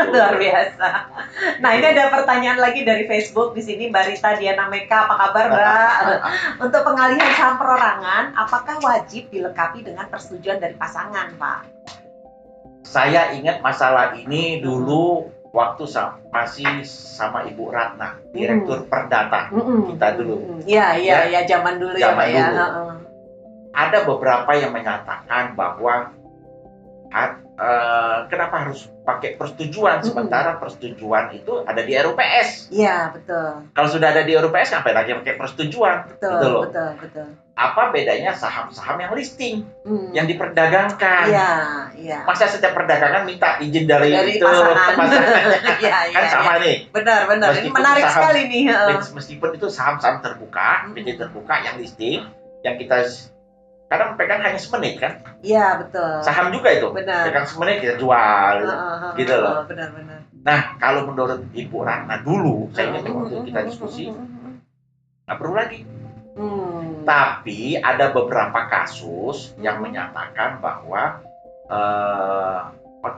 [0.09, 0.87] luar biasa
[1.61, 5.45] nah ini ada pertanyaan lagi dari Facebook di sini Mbak Rita Diana Meka apa kabar
[5.53, 5.93] Mbak
[6.65, 11.59] untuk pengalihan saham perorangan apakah wajib dilengkapi dengan persetujuan dari pasangan Pak
[12.87, 19.51] Saya ingat masalah ini dulu waktu sa- masih sama Ibu Ratna, Direktur Perdata.
[19.51, 20.63] Kita dulu.
[20.63, 22.55] Iya iya iya zaman dulu ya Zaman ya dulu.
[22.57, 22.91] Heeh.
[23.73, 26.15] Ada beberapa yang menyatakan bahwa
[27.11, 27.31] eh,
[28.27, 30.07] kenapa harus pakai persetujuan, Mm-mm.
[30.07, 32.69] sementara persetujuan itu ada di RUPS.
[32.69, 35.97] iya betul Kalau sudah ada di RUPS, ngapain lagi pakai persetujuan?
[36.07, 36.61] betul Gitu loh.
[36.67, 40.13] betul betul Apa bedanya saham-saham yang listing, Hmm.
[40.13, 41.25] yang diperdagangkan?
[41.25, 41.51] Iya,
[41.97, 42.19] iya.
[42.21, 44.93] Masa setiap perdagangan minta izin dari, Dari itu pasangan.
[45.81, 46.29] Iya, kan iya.
[46.29, 46.61] sama iya.
[46.61, 46.75] nih.
[46.93, 47.47] Benar, benar.
[47.49, 48.63] Ini Meskipun menarik saham- sekali nih.
[49.09, 50.85] Meskipun itu saham-saham terbuka.
[50.93, 52.29] PT terbuka yang listing,
[52.61, 53.09] yang kita
[53.89, 55.17] kadang pegang hanya semenit kan?
[55.41, 56.21] Iya, betul.
[56.21, 56.93] Saham juga itu.
[56.93, 57.25] Benar.
[57.25, 58.55] Pegang semenit kita jual.
[58.61, 58.69] Heeh,
[59.01, 59.65] heeh, Gitu loh.
[59.65, 60.19] Benar, benar.
[60.45, 64.13] Nah, kalau menurut Ibu Ratna dulu, saya ingat waktu kita diskusi,
[65.25, 65.81] nggak perlu lagi.
[66.37, 67.01] Hmm.
[67.03, 69.89] Tapi ada beberapa kasus yang Hmm.
[69.89, 71.19] menyatakan bahwa
[71.67, 72.59] eh,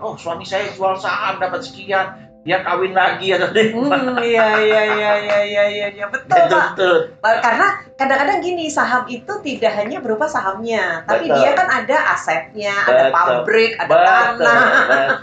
[0.02, 4.82] oh suami saya jual saham dapat sekian, dia kawin lagi atau dia Hmm, iya, iya,
[4.90, 6.06] iya, iya, iya, iya, iya.
[6.14, 6.74] Betul, Pak.
[6.74, 6.98] Betul.
[7.22, 7.68] Karena
[8.00, 11.38] kadang-kadang gini, saham itu tidak hanya berupa sahamnya, tapi Betul.
[11.44, 13.14] dia kan ada asetnya, ada Betul.
[13.14, 14.64] pabrik, ada Betul, tanah.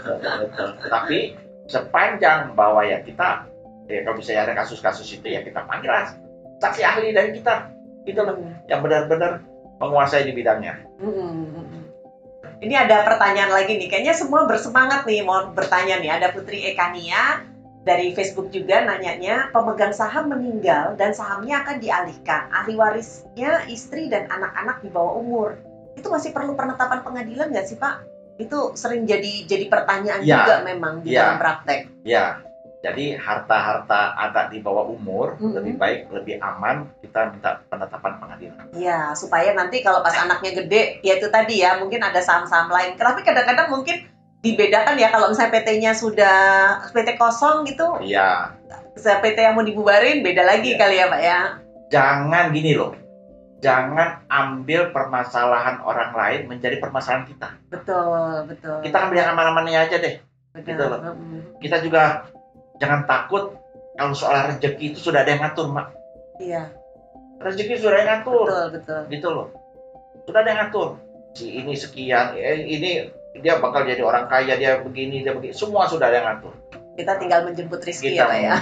[0.05, 0.69] betul, betul.
[0.87, 1.17] Tapi
[1.67, 3.43] sepanjang bahwa ya kita,
[3.91, 5.91] ya kalau misalnya ada kasus-kasus itu ya kita panggil
[6.63, 7.69] saksi ahli dari kita,
[8.15, 8.37] loh,
[8.69, 9.43] yang benar-benar
[9.81, 10.85] menguasai di bidangnya.
[11.01, 11.85] Mm-mm.
[12.57, 16.09] Ini ada pertanyaan lagi nih, kayaknya semua bersemangat nih mau bertanya nih.
[16.17, 17.45] Ada Putri Ekania
[17.85, 22.49] dari Facebook juga nanyanya, pemegang saham meninggal dan sahamnya akan dialihkan.
[22.49, 25.53] Ahli warisnya istri dan anak-anak di bawah umur.
[25.93, 28.01] Itu masih perlu penetapan pengadilan nggak sih Pak?
[28.41, 30.41] Itu sering jadi jadi pertanyaan Ya.
[30.41, 31.29] juga memang di Ya.
[31.29, 31.79] dalam praktek.
[32.05, 32.41] Ya,
[32.77, 35.57] jadi harta-harta anak di bawah umur Mm-mm.
[35.57, 38.65] lebih baik, lebih aman kita minta penetapan pengadilan.
[38.77, 42.93] Ya, supaya nanti kalau pas anaknya gede, ya itu tadi ya, mungkin ada saham-saham lain.
[42.93, 44.05] Tapi kadang-kadang mungkin
[44.45, 46.37] dibedakan ya kalau misalnya PT-nya sudah
[46.93, 48.53] PT kosong gitu, Iya,
[48.93, 50.79] PT yang mau dibubarin beda lagi Iya.
[50.79, 51.39] kali ya Pak ya.
[51.87, 52.93] jangan gini loh.
[53.57, 57.57] Jangan ambil permasalahan orang lain menjadi permasalahan kita.
[57.73, 58.85] Betul, betul.
[58.85, 60.21] Kita ambil yang aman-amannya aja deh.
[60.53, 60.61] Benar.
[60.61, 60.99] gitu loh.
[61.57, 62.29] Kita juga
[62.77, 63.57] jangan takut
[63.93, 65.87] kalau soal rezeki itu sudah ada yang ngatur, Mak.
[66.37, 66.69] Iya,
[67.37, 68.45] Rezeki sudah ada yang ngatur.
[68.45, 69.01] betul, betul.
[69.09, 69.47] Gitu loh.
[70.23, 70.87] Sudah ada yang ngatur.
[71.33, 72.91] Si ini sekian, eh, ini
[73.37, 75.53] dia bakal jadi orang kaya, dia begini, dia begini.
[75.53, 76.53] Semua sudah ada yang ngatur.
[76.93, 78.55] Kita tinggal menjemput rezeki ya Pak ya.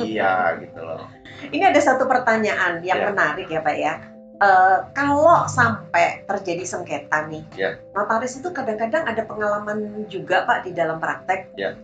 [0.00, 1.04] iya gitu loh.
[1.54, 3.06] Ini ada satu pertanyaan yang Ya.
[3.12, 4.00] menarik ya Pak ya.
[4.36, 7.76] Eh, kalau sampai terjadi sengketa nih, Ya.
[7.92, 11.52] notaris itu kadang-kadang ada pengalaman juga Pak di dalam praktek.
[11.56, 11.76] Ya.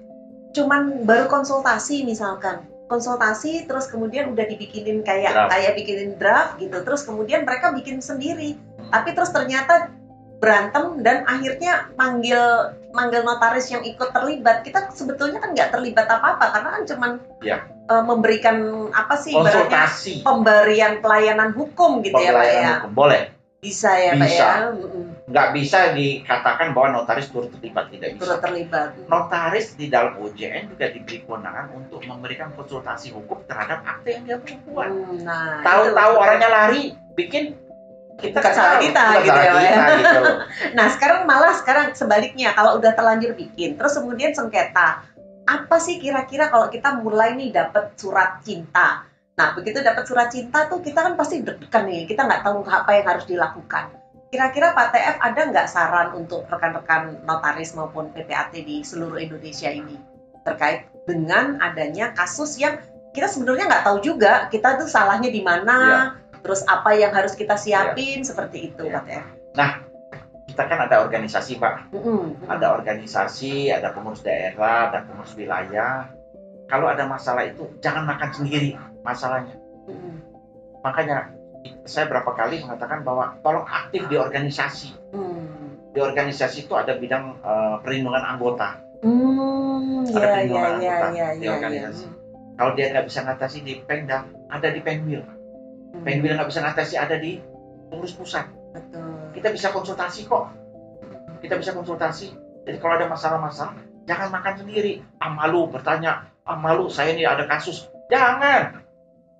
[0.52, 5.50] Cuman baru konsultasi misalkan, konsultasi terus kemudian udah dibikinin kayak Draft.
[5.50, 8.92] kayak bikinin draft gitu, terus kemudian mereka bikin sendiri, Hmm.
[8.92, 9.88] tapi terus ternyata
[10.36, 12.42] berantem dan akhirnya manggil
[12.92, 17.10] manggil notaris yang ikut terlibat, kita sebetulnya kan nggak terlibat apa-apa karena kan cuman
[17.40, 17.56] Ya.
[17.88, 18.56] eh, memberikan
[18.92, 22.72] apa sih ibaratnya konsultasi pemberian pelayanan hukum gitu ya Pak ya.
[22.84, 23.22] hukum boleh
[23.58, 24.44] Bisa ya Pak Bisa.
[24.44, 24.56] ya.
[25.32, 28.88] Nggak bisa dikatakan bahwa notaris turut terlibat tidak bisa Turut terlibat.
[29.08, 34.36] notaris di dalam OJN juga diberi kewenangan untuk memberikan konsultasi hukum terhadap akte yang dia
[34.68, 36.82] buat Hmm, Nah, tahu-tahu orangnya lari
[37.16, 37.56] bikin
[38.20, 39.72] kita Bukan salah kita, Bukan gitu salah ya, ya.
[39.72, 40.36] kita, gitu loh.
[40.76, 45.00] Nah, sekarang malah sekarang sebaliknya kalau udah terlanjur bikin, terus kemudian sengketa.
[45.42, 49.08] Apa sih kira-kira kalau kita mulai nih dapat surat cinta?
[49.32, 52.90] Nah, begitu dapat surat cinta tuh kita kan pasti deg-degan nih, kita nggak tahu apa
[52.94, 53.84] yang harus dilakukan.
[54.32, 60.00] Kira-kira Pak TF ada nggak saran untuk rekan-rekan notaris maupun PPAT di seluruh Indonesia ini
[60.40, 62.80] terkait dengan adanya kasus yang
[63.12, 67.60] kita sebenarnya nggak tahu juga kita tuh salahnya di mana, terus apa yang harus kita
[67.60, 68.96] siapin seperti itu Iya.
[68.96, 69.24] Pak TF.
[70.48, 72.36] kita kan ada organisasi pak Mm-mm.
[72.44, 76.12] ada organisasi ada pengurus daerah ada pengurus wilayah
[76.68, 79.56] kalau ada masalah itu jangan makan sendiri masalahnya
[79.88, 80.20] Mm-mm.
[80.84, 81.32] makanya
[81.82, 85.76] saya berapa kali mengatakan bahwa tolong aktif di organisasi Hmm.
[85.92, 91.06] di organisasi itu ada bidang eh, perlindungan anggota Hmm, Ada ya, ya, perlindungan ya, anggota
[91.10, 91.50] ya, di ya, ya.
[91.52, 92.06] organisasi.
[92.54, 95.22] kalau dia nggak bisa ngatasi di pemda ada di penwil
[95.92, 97.42] Hmm, penwil nggak bisa ngatasi ada di
[97.88, 99.34] pengurus pusat Betul.
[99.34, 100.48] kita bisa konsultasi kok
[101.40, 102.30] kita bisa konsultasi
[102.62, 107.44] jadi kalau ada masalah-masalah jangan makan sendiri ah malu bertanya ah malu saya ini ada
[107.44, 108.80] kasus jangan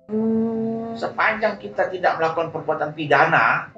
[0.03, 0.82] Hmm.
[0.97, 3.71] Sepanjang kita tidak melakukan perbuatan pidana.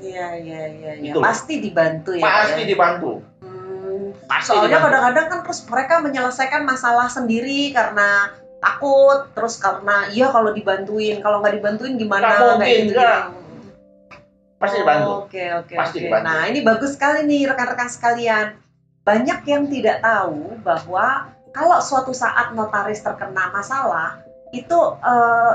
[0.00, 0.92] Iya, iya, iya.
[0.96, 1.20] Gitu.
[1.20, 2.24] Pasti dibantu ya.
[2.24, 2.68] Pasti ya?
[2.68, 4.14] dibantu Hmm.
[4.30, 10.52] pasti Soalnya kadang-kadang kan terus mereka menyelesaikan masalah sendiri karena takut, terus karena iya kalau
[10.52, 12.36] dibantuin, kalau nggak dibantuin gimana?
[12.36, 12.94] Nggak mungkin, gitu.
[12.94, 13.22] nggak.
[14.60, 16.04] pasti Oh, dibantu Oke, oke, Pasti oke.
[16.04, 16.26] dibantu.
[16.28, 18.46] Nah, ini bagus sekali nih rekan-rekan sekalian.
[19.00, 24.20] Banyak yang tidak tahu bahwa kalau suatu saat notaris terkena masalah,
[24.50, 25.54] itu eh,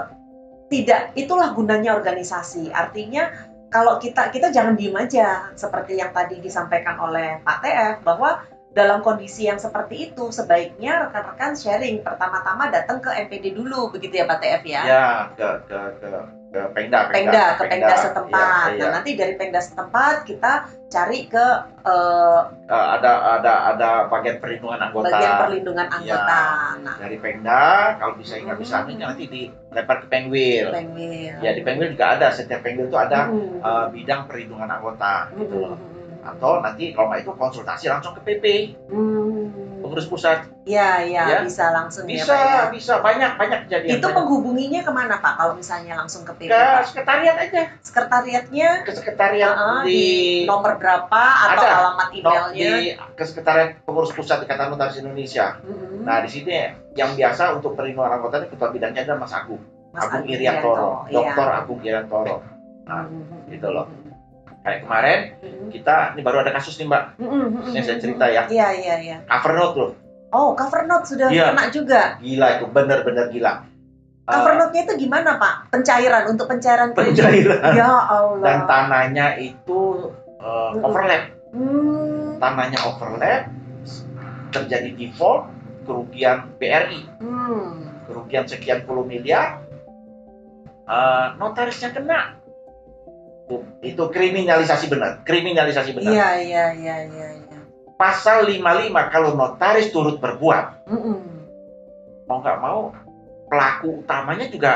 [0.71, 2.73] tidak itulah gunanya organisasi.
[2.73, 3.29] Artinya
[3.69, 8.41] kalau kita kita jangan diem aja seperti yang tadi disampaikan oleh Pak TF bahwa
[8.75, 14.25] dalam kondisi yang seperti itu sebaiknya rekan-rekan sharing pertama-tama datang ke MPD dulu begitu ya
[14.27, 14.81] Pak TF ya.
[14.83, 16.11] ya ke ke ke
[16.55, 18.67] ke pengda Pengda ke Pengda setempat.
[18.71, 18.95] Iya, Nah, iya.
[18.95, 20.51] nanti dari Pengda setempat kita
[20.87, 21.45] cari ke
[21.83, 25.95] eh, Eh, ada ada ada bagian perlindungan anggota bagian perlindungan Iya.
[25.99, 26.41] anggota.
[26.81, 27.63] Nah, dari pengda
[27.99, 28.89] kalau bisa nggak bisa Hmm.
[28.89, 31.35] ini nanti dilempar ke pengwil Pengwil.
[31.43, 33.59] ya di pengwil juga ada setiap pengwil itu ada Hmm.
[33.59, 36.25] eh, bidang perlindungan anggota gitu loh Hmm.
[36.25, 38.45] atau nanti kalau nggak itu konsultasi langsung ke PP
[38.89, 39.74] Hmm.
[39.85, 41.37] Pengurus pusat Ya, ya, Ya.
[41.39, 42.61] bisa langsung ya, bisa Pak ya.
[42.73, 44.17] bisa banyak banyak kejadian Itu banyak.
[44.17, 45.33] menghubunginya ke mana Pak?
[45.37, 46.81] Kalau misalnya langsung ke PP, ke Pak?
[46.85, 50.07] sekretariat aja Sekretariatnya ke sekretariat Heeh, di, di
[50.43, 51.69] nomor berapa atau Ada.
[51.79, 52.51] alamat emailnya?
[52.51, 52.69] di
[53.13, 56.01] ke sekretariat pengurus pusat ikatan notaris Indonesia Hmm.
[56.01, 56.53] nah di sini
[56.93, 60.73] yang biasa untuk perlindungan anggota ini ketua bidangnya adalah Mas Agung Mas Agung Agung Iriantoro
[61.05, 61.55] Irianto, Dokter iya.
[61.55, 62.35] Agung Iriantoro
[62.85, 63.49] Nah, Hmm.
[63.49, 63.85] gitu loh.
[64.65, 65.69] Kayak kemarin Hmm.
[65.69, 68.67] kita ini baru ada kasus nih mbak Hmm, hmm, hmm, yang saya cerita ya Iya,
[68.73, 69.17] iya, iya.
[69.23, 69.91] cover note loh
[70.33, 71.53] Oh, cover note sudah Iya.
[71.53, 72.01] kena juga.
[72.19, 73.53] gila itu bener-bener gila
[74.25, 75.69] Cover Eh, note-nya itu gimana, Pak?
[75.69, 77.21] Pencairan untuk pencairan kredit.
[77.21, 78.41] pencairan Ya Allah.
[78.41, 80.81] dan tanahnya itu eh, Mm-mm.
[80.81, 81.23] overlap
[81.53, 82.35] Hmm.
[82.35, 83.47] tanahnya overlap
[84.49, 85.45] terjadi default
[85.85, 87.85] kerugian BRI Hmm.
[88.09, 89.61] kerugian sekian puluh miliar
[90.83, 92.33] eh, notarisnya kena
[93.85, 97.59] itu kriminalisasi benar kriminalisasi benar Iya, iya, iya, iya, iya.
[97.95, 101.19] pasal 55 kalau notaris turut berbuat Mm-mm.
[102.25, 102.89] mau nggak mau
[103.45, 104.73] pelaku utamanya juga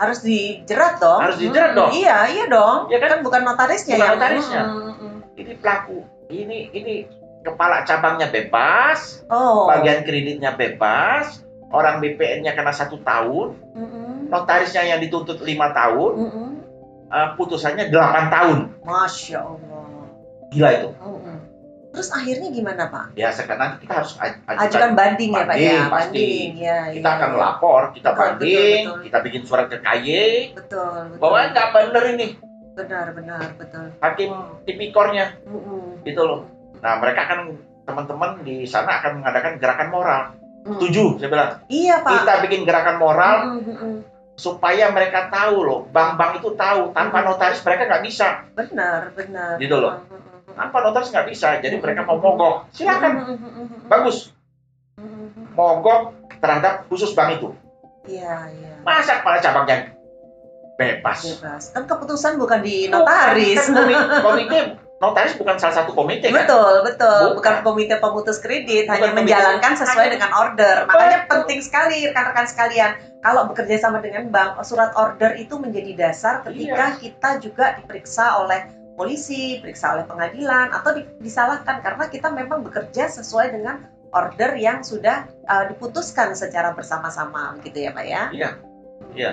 [0.00, 1.20] Harus dijerat dong.
[1.20, 1.90] Harus dijerat Mm, dong.
[1.92, 2.88] Iya, iya dong.
[2.88, 3.20] Ya kan?
[3.20, 4.62] bukan notarisnya Bukan yang notarisnya.
[4.64, 5.16] Mm, mm, mm.
[5.36, 5.96] ini pelaku
[6.32, 6.94] ini ini
[7.44, 9.68] kepala cabangnya bebas Oh.
[9.68, 14.32] bagian kreditnya bebas orang BPN-nya kena satu tahun Mm-mm.
[14.32, 16.48] notarisnya yang dituntut lima tahun Mm-mm.
[17.10, 19.84] Eh, putusannya 8 tahun Masya Allah.
[20.48, 21.38] gila itu Mm-mm.
[21.90, 23.18] Terus akhirnya gimana, Pak?
[23.18, 25.82] ya sekarang nanti kita harus aj- Ajukan banding ya, Pak banding, ya?
[25.82, 25.98] pasti.
[26.22, 26.78] Banding, ya.
[26.88, 28.46] kita iya, akan lapor kita Betul, banding
[28.80, 29.04] betul, betul.
[29.04, 30.06] kita bikin surat ke KY
[30.54, 31.18] Betul, betul.
[31.18, 32.26] bahwa nggak bener ini
[32.70, 33.86] Benar, benar, betul.
[33.98, 34.30] hakim
[34.62, 35.98] tipikornya Mm-mm.
[36.00, 36.46] gitu loh
[36.78, 40.22] nah mereka akan teman-teman di sana akan mengadakan gerakan moral
[40.60, 40.76] Mm.
[40.78, 42.12] tujuh saya bilang Iya, Pak.
[42.20, 43.96] kita bikin gerakan moral mm, mm.
[44.34, 47.26] Supaya mereka tahu loh bank-bank itu tahu tanpa Hmm.
[47.28, 49.54] notaris mereka nggak bisa Benar, benar.
[49.56, 50.00] Gitu loh.
[50.50, 51.82] Tanpa notaris nggak bisa jadi Hmm.
[51.82, 53.88] mereka mau mogok silakan Mm, mm, mm, mm, mm.
[53.88, 54.32] bagus
[55.52, 56.00] mogok
[56.38, 57.52] terhadap khusus bank itu
[58.06, 58.74] Iya, iya.
[58.80, 59.92] masa kepala cabangnya
[60.74, 61.62] bebas Bebas.
[61.70, 63.60] Kan keputusan bukan di notaris.
[63.60, 63.76] Kan
[64.24, 64.58] komite
[65.00, 66.44] notaris bukan salah satu komite kan?
[66.44, 67.20] Betul, betul.
[67.32, 67.36] Bukan.
[67.40, 69.18] Bukan komite pemutus kredit, Bukan hanya komite.
[69.24, 70.76] menjalankan sesuai Hanya- dengan order.
[70.84, 71.30] Makanya Betul.
[71.32, 76.84] penting sekali rekan-rekan sekalian, kalau bekerja sama dengan bank, surat order itu menjadi dasar ketika
[76.92, 77.00] Iya.
[77.00, 78.60] kita juga diperiksa oleh
[78.92, 83.80] polisi, diperiksa oleh pengadilan, atau di- disalahkan karena kita memang bekerja sesuai dengan
[84.12, 88.22] order yang sudah uh, diputuskan secara bersama-sama, gitu ya Pak ya?
[88.30, 88.50] Iya.
[89.16, 89.30] Iya.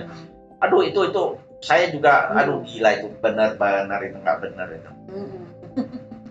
[0.58, 1.24] Aduh itu itu
[1.60, 2.40] saya juga Hmm.
[2.40, 4.92] aduh gila itu benar-benar itu nggak benar itu.
[5.10, 5.47] Hmm.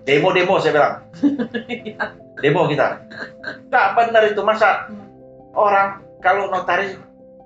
[0.07, 0.95] Demo-demo saya bilang.
[2.43, 3.03] Demo kita.
[3.73, 4.87] Nggak benar itu masa
[5.57, 6.95] orang kalau notaris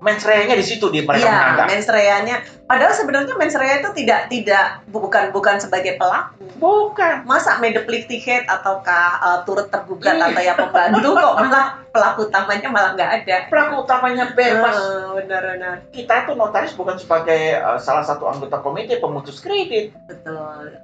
[0.01, 1.65] mensreanya di situ di mereka Iya, menganggap.
[1.69, 2.35] mens reanya.
[2.65, 6.41] Padahal sebenarnya mens rea itu tidak tidak bukan bukan sebagai pelaku.
[6.57, 7.21] Bukan.
[7.29, 13.11] Masa medepliktihet ataukah uh, turut tergugat atau ya pembantu kok malah pelaku utamanya malah nggak
[13.21, 13.35] ada.
[13.53, 14.73] Pelaku utamanya bebas.
[14.73, 19.93] Eh, benar-benar Kita tuh notaris bukan sebagai uh, salah satu anggota komite pemutus kredit.
[20.09, 20.81] betul,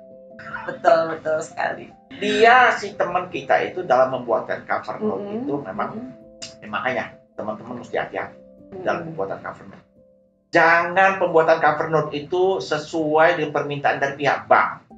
[0.67, 1.85] betul betul sekali.
[2.17, 5.37] Dia si teman kita itu dalam membuatkan cover note Mm-mm.
[5.43, 6.63] itu memang Mm-mm.
[6.65, 8.37] eh, makanya teman-teman mesti hati-hati
[8.81, 9.13] dalam Mm-mm.
[9.13, 9.85] pembuatan cover note.
[10.49, 14.89] Jangan pembuatan cover note itu sesuai dengan permintaan dari pihak bank.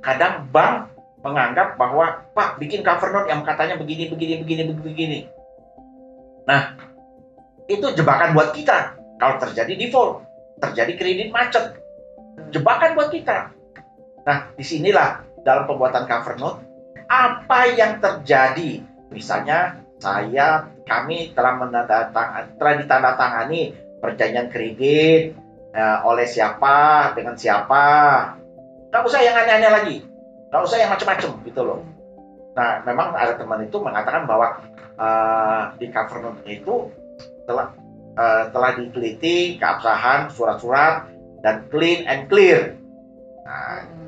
[0.00, 0.94] Kadang bank
[1.24, 5.18] menganggap bahwa Pak bikin cover note yang katanya begini begini begini begini begini.
[6.44, 6.76] Nah,
[7.64, 9.00] itu jebakan buat kita.
[9.16, 10.20] Kalau terjadi default,
[10.60, 11.80] terjadi kredit macet,
[12.52, 13.53] jebakan buat kita.
[14.24, 16.58] Nah, di sinilah dalam pembuatan cover note
[17.04, 18.80] apa yang terjadi.
[19.12, 23.60] Misalnya saya kami telah menandatangani telah ditandatangani
[24.00, 25.36] perjanjian kredit
[25.76, 27.86] eh, oleh siapa dengan siapa.
[28.90, 29.96] Nggak usah yang aneh-aneh lagi,
[30.48, 31.80] nggak usah yang macam-macam gitu loh.
[32.54, 34.64] Nah, memang ada teman itu mengatakan bahwa
[34.96, 36.88] eh, di cover note itu
[37.44, 37.76] telah
[38.16, 41.12] eh, telah diteliti keabsahan surat-surat
[41.44, 42.80] dan clean and clear.
[43.44, 44.03] Nah.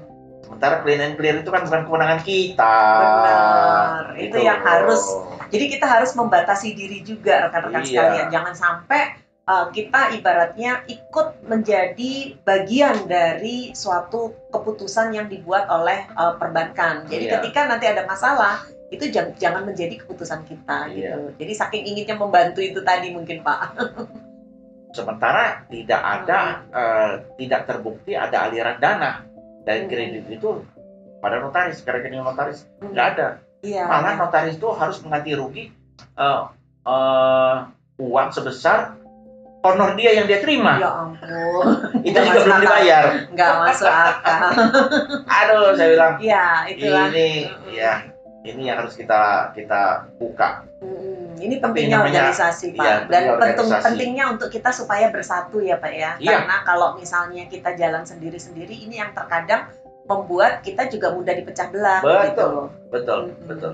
[0.46, 2.78] Sementara clean and clear itu kan bukan kewenangan kita.
[3.02, 5.02] Benar, itu Gitu yang harus
[5.46, 7.90] Jadi kita harus membatasi diri juga rekan-rekan Iya.
[7.90, 8.26] sekalian.
[8.34, 9.02] Jangan sampai
[9.46, 17.06] uh, kita ibaratnya ikut menjadi bagian dari suatu keputusan yang dibuat oleh uh, perbankan.
[17.06, 17.38] Jadi Iya.
[17.38, 21.14] ketika nanti ada masalah itu jangan, jangan menjadi keputusan kita Iya.
[21.14, 21.20] gitu.
[21.46, 23.58] Jadi saking inginnya membantu itu tadi mungkin Pak.
[24.96, 29.28] sementara tidak ada eh, tidak terbukti ada aliran dana
[29.66, 29.90] dari Hmm.
[29.90, 30.50] kredit itu
[31.18, 33.28] pada notaris ke rekening notaris nggak ada
[33.60, 33.82] Iya.
[33.84, 35.64] malah notaris itu harus mengganti rugi
[36.14, 36.42] eh,
[36.86, 37.54] eh,
[37.98, 38.94] uang sebesar
[39.60, 41.66] honor dia yang dia terima Ya ampun,
[42.06, 44.50] itu nggak juga belum dibayar nggak masuk akal.
[45.42, 47.06] aduh saya bilang Iya, itulah.
[47.10, 47.28] ini
[47.74, 47.94] ya
[48.46, 53.80] ini yang harus kita kita buka Mm, Ini pentingnya organisasi Pak iya, dan pentingnya penting
[53.80, 56.10] pentingnya untuk kita supaya bersatu ya Pak ya.
[56.20, 56.44] Iya.
[56.44, 59.72] Karena kalau misalnya kita jalan sendiri-sendiri ini yang terkadang
[60.04, 62.24] membuat kita juga mudah dipecah belah Betul.
[62.28, 62.68] gitu loh.
[62.92, 63.48] betul Mm-mm.
[63.48, 63.72] betul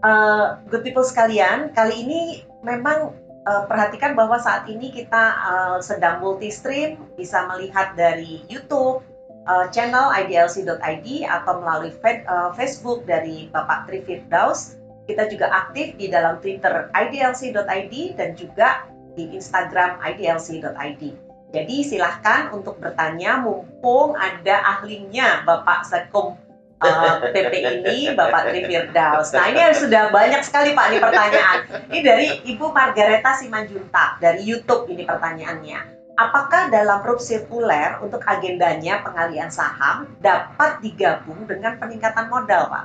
[0.00, 2.20] Eh, good people sekalian, kali ini
[2.64, 3.12] memang
[3.44, 9.04] eh, perhatikan bahwa saat ini kita eh, sedang multi stream, bisa melihat dari YouTube
[9.46, 14.76] eh, channel idlc.id atau melalui fe- eh, Facebook dari Bapak Tri Firdaus.
[15.08, 18.86] Kita juga aktif di dalam Twitter idlc.id dan juga
[19.18, 21.02] di Instagram idlc.id.
[21.50, 26.38] Jadi silahkan untuk bertanya mumpung ada ahlinya Bapak Sekum
[26.80, 29.34] uh, PP ini Bapak Tri Firdaus.
[29.34, 31.58] Nah ini sudah banyak sekali Pak ini pertanyaan.
[31.92, 35.99] Ini dari Ibu Margareta Simanjuntak dari YouTube ini pertanyaannya.
[36.20, 42.84] Apakah dalam RUP sirkuler untuk agendanya pengalian saham dapat digabung dengan peningkatan modal Pak?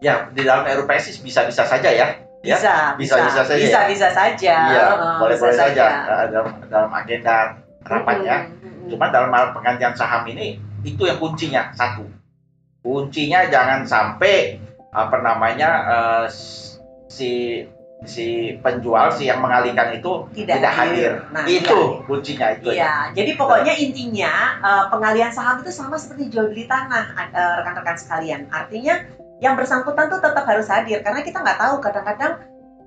[0.00, 2.08] ya di dalam RUPS bisa-bisa saja ya
[2.40, 3.88] Ya, Bisa, bisa-bisa saja bisa, ya?
[3.92, 4.54] bisa saja.
[4.72, 4.86] iya
[5.20, 7.52] boleh-boleh bisa saja eh, dalam dalam agenda
[7.84, 8.88] rapatnya Mm-mm, mm-mm.
[8.88, 12.08] Cuma dalam hal penggantian saham ini itu yang kuncinya satu.
[12.80, 14.56] Kuncinya jangan sampai
[14.88, 16.26] apa namanya eh,
[17.12, 17.60] si
[18.08, 21.12] si penjual si yang mengalihkan itu tidak, tidak hadir.
[21.32, 22.04] Nah, itu iya.
[22.08, 22.68] kuncinya itu.
[22.72, 27.96] Iya, jadi pokoknya intinya eh, pengalihan saham itu sama seperti jual beli tanah eh, rekan-rekan
[28.00, 28.40] sekalian.
[28.48, 29.04] Artinya
[29.40, 32.32] yang bersangkutan tuh tetap harus hadir karena kita nggak tahu kadang-kadang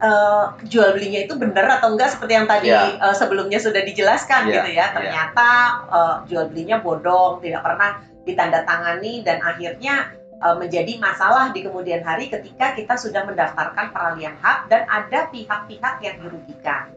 [0.02, 2.98] eh, jual belinya itu benar atau enggak seperti yang tadi Iya.
[2.98, 4.78] eh, sebelumnya sudah dijelaskan Iya, gitu ya.
[4.82, 4.86] iya.
[4.98, 5.50] Ternyata
[5.94, 10.16] eh, jual belinya bodong, tidak pernah ditandatangani dan akhirnya
[10.60, 16.16] menjadi masalah di kemudian hari ketika kita sudah mendaftarkan peralihan hak dan ada pihak-pihak yang
[16.20, 16.92] dirugikan.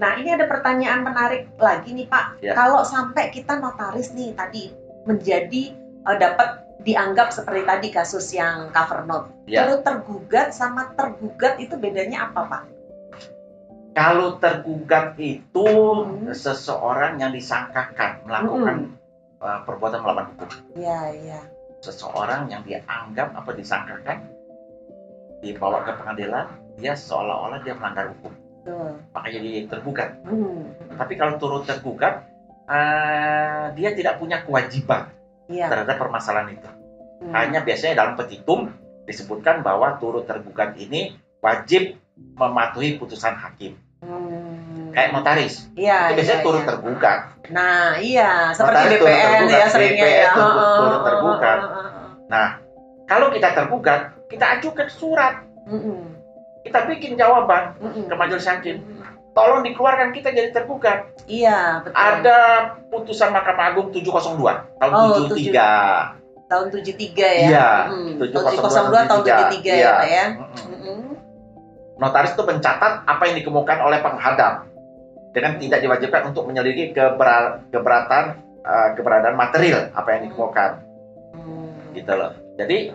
[0.00, 2.24] Nah, ini ada pertanyaan menarik lagi nih Pak.
[2.40, 2.56] Ya.
[2.56, 4.72] Kalau sampai kita notaris nih tadi
[5.04, 5.76] menjadi
[6.08, 9.68] eh, dapat dianggap seperti tadi kasus yang cover note, Ya.
[9.68, 12.62] turut tergugat sama tergugat itu bedanya apa Pak?
[13.92, 16.32] Kalau tergugat itu Hmm.
[16.32, 18.96] seseorang yang disangkakan melakukan
[19.40, 20.48] eh, perbuatan melawan hukum.
[20.80, 21.40] Iya, iya.
[21.80, 24.28] Seseorang yang dianggap apa disangkakan
[25.40, 28.92] dibawa ke pengadilan dia seolah-olah dia melanggar hukum Betul.
[29.16, 30.76] makanya dia tergugat Hmm.
[30.96, 32.28] tapi kalau turut tergugat
[32.70, 35.10] eh, dia tidak punya kewajiban
[35.50, 35.66] Iya.
[35.66, 36.70] terhadap permasalahan itu
[37.24, 37.32] Hmm.
[37.32, 38.70] hanya biasanya dalam petitum
[39.04, 41.96] disebutkan bahwa turut tergugat ini wajib
[42.36, 44.92] mematuhi putusan hakim Hmm.
[44.92, 46.68] kayak notaris Iya, itu biasanya iya, turut iya.
[46.68, 47.20] tergugat
[47.50, 50.30] Nah, iya, seperti BPN tergugat, ya seringnya BPN ya.
[50.32, 51.58] Heeh, turut tergugat.
[52.30, 52.46] nah
[53.04, 55.82] kalau kita tergugat kita ajukan surat heeh.
[55.82, 56.14] Mm-mm,
[56.62, 58.06] kita bikin jawaban mm-mm.
[58.06, 59.02] ke majelis hakim Mm-mm.
[59.34, 61.98] tolong dikeluarkan kita jadi tergugat Iya, betul.
[61.98, 62.38] ada
[62.86, 66.14] putusan Mahkamah Agung 702 tahun Oh, 73
[66.46, 67.46] tahun 73 ya.
[67.50, 69.90] Iya, Mm, 702 tahun 73 ya.
[69.90, 70.24] Pak ya.
[70.38, 70.66] Mm-mm.
[70.70, 70.98] Mm-mm.
[71.98, 74.69] notaris itu mencatat apa yang dikemukakan oleh penghadap
[75.30, 78.24] dengan tidak diwajibkan untuk menyelidiki kebera- keberatan
[78.60, 80.70] uh, keberadaan material apa yang dikemukakan
[81.30, 81.94] Hmm.
[81.94, 82.34] gitu loh.
[82.54, 82.90] Jadi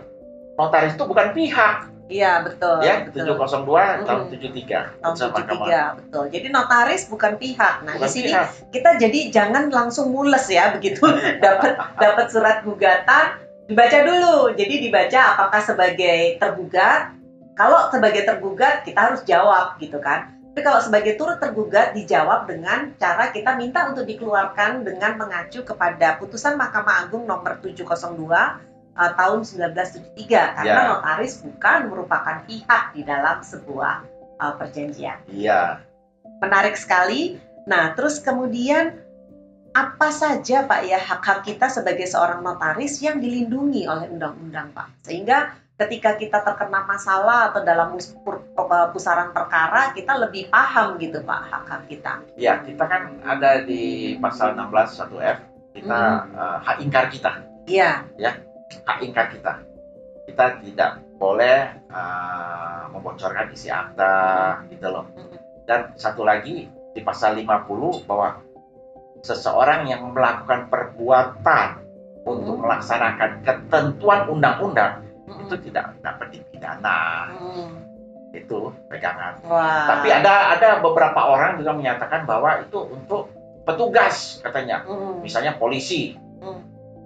[0.53, 1.75] notaris itu bukan pihak
[2.05, 2.86] Iya, betul.
[2.86, 3.33] ya betul.
[3.33, 4.31] 702 tahun Mm.
[4.38, 6.23] 73 tahun Putusan Mahkamah 73 betul.
[6.29, 7.75] Jadi notaris bukan pihak.
[7.81, 8.47] Nah, Bukan di sini pihak.
[8.69, 11.01] kita jadi jangan langsung mules ya begitu
[11.43, 13.25] dapat dapat surat gugatan
[13.65, 14.53] dibaca dulu.
[14.53, 17.15] Jadi dibaca apakah sebagai tergugat.
[17.55, 20.34] Kalau sebagai tergugat kita harus jawab gitu kan.
[20.55, 26.15] Tapi kalau sebagai turut tergugat dijawab dengan cara kita minta untuk dikeluarkan dengan mengacu kepada
[26.15, 28.55] putusan Mahkamah Agung nomor 702
[28.95, 30.87] eh, tahun 1973 karena Ya.
[30.95, 34.07] notaris bukan merupakan pihak di dalam sebuah
[34.39, 35.83] eh, perjanjian Iya.
[36.39, 37.35] menarik sekali.
[37.67, 38.95] Nah, terus kemudian
[39.75, 45.03] apa saja Pak ya hak-hak kita sebagai seorang notaris yang dilindungi oleh undang-undang Pak?
[45.03, 51.39] Sehingga ketika kita terkena masalah atau dalam eh, pusaran perkara kita lebih paham gitu Pak
[51.51, 52.13] hak-hak kita.
[52.39, 55.38] Ya, kita kan ada di pasal 16 1F
[55.76, 56.01] kita
[56.32, 58.07] uh, hak ingkar kita, Iya.
[58.88, 59.59] hak ingkar kita.
[60.23, 65.03] Kita tidak boleh uh, membocorkan isi akta gitu loh.
[65.67, 68.39] Dan satu lagi di pasal 50 bahwa
[69.19, 71.84] seseorang yang melakukan perbuatan
[72.23, 72.63] untuk Hmm.
[72.65, 75.45] melaksanakan ketentuan undang-undang Mm-mm.
[75.49, 77.34] itu tidak dapat dipidana.
[77.34, 77.73] Mm.
[78.36, 79.41] Itu pegangan.
[79.45, 79.88] Wah.
[79.89, 83.32] Tapi ada ada beberapa orang juga menyatakan bahwa itu untuk
[83.65, 84.86] petugas katanya.
[84.86, 85.26] Mm-mm.
[85.26, 86.61] Misalnya polisi Hmm.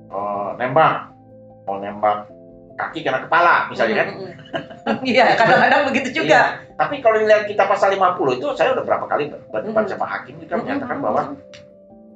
[0.09, 1.15] eh, nembak,
[1.63, 2.28] mau nembak
[2.76, 4.09] kaki kena kepala misalnya kan.
[5.05, 6.57] Iya, kadang-kadang begitu juga.
[6.57, 6.74] Iya.
[6.74, 9.91] Tapi kalau dilihat kita pasal 50 itu saya udah berapa kali berdebat Mm.
[9.93, 11.22] sama hakim juga menyatakan bahwa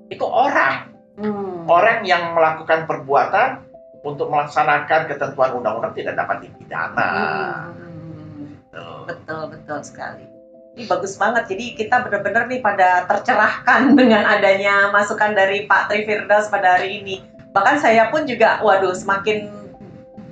[0.10, 1.70] itu orang, Mm.
[1.70, 3.63] orang yang melakukan perbuatan
[4.04, 7.12] untuk melaksanakan ketentuan undang-undang tidak dapat dipidana.
[7.72, 8.60] Mm.
[8.70, 9.08] Tuh.
[9.08, 10.28] Betul, betul sekali.
[10.76, 11.48] Ini bagus banget.
[11.48, 17.00] Jadi kita benar-benar nih pada tercerahkan dengan adanya masukan dari Pak Tri Firdaus pada hari
[17.02, 17.24] ini.
[17.56, 19.48] Bahkan saya pun juga, waduh, semakin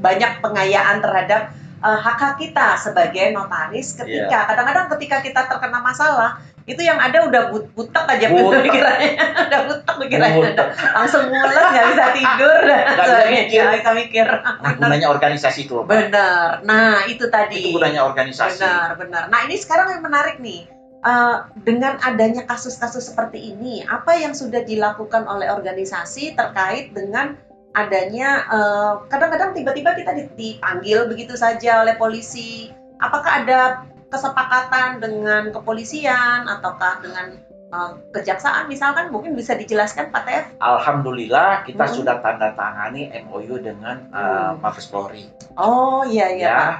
[0.01, 1.53] banyak pengayaan terhadap
[1.85, 7.41] eh, hak-hak kita sebagai notaris ketika kadang-kadang ketika kita terkena masalah itu yang ada udah
[7.49, 8.61] but butek aja Butek.
[8.69, 9.09] pikirannya
[9.49, 10.67] udah butek pikirannya Butek.
[10.93, 13.61] langsung mules nggak bisa tidur dan bisa mikir.
[13.61, 14.27] nggak bisa mikir
[14.61, 15.73] Nah, gunanya organisasi itu.
[15.81, 15.87] Pak.
[15.89, 18.61] benar nah itu tadi Itu gunanya organisasi.
[18.61, 19.23] Benar, benar.
[19.29, 20.69] Nah, ini sekarang yang menarik nih.
[21.01, 27.33] Eh, dengan adanya kasus-kasus seperti ini, apa yang sudah dilakukan oleh organisasi terkait dengan
[27.73, 32.69] adanya eh, kadang-kadang tiba-tiba kita dipanggil begitu saja oleh polisi.
[33.01, 33.81] Apakah ada
[34.11, 37.39] kesepakatan dengan kepolisian ataukah dengan
[37.71, 40.43] eh, kejaksaan misalkan mungkin bisa dijelaskan Pak Tef?
[40.59, 41.95] Alhamdulillah kita Hmm.
[41.95, 44.59] sudah tanda tangani MOU dengan uh, Hmm.
[44.59, 45.31] Mabes Polri.
[45.55, 46.57] Oh iya iya ya.
[46.59, 46.77] Pak.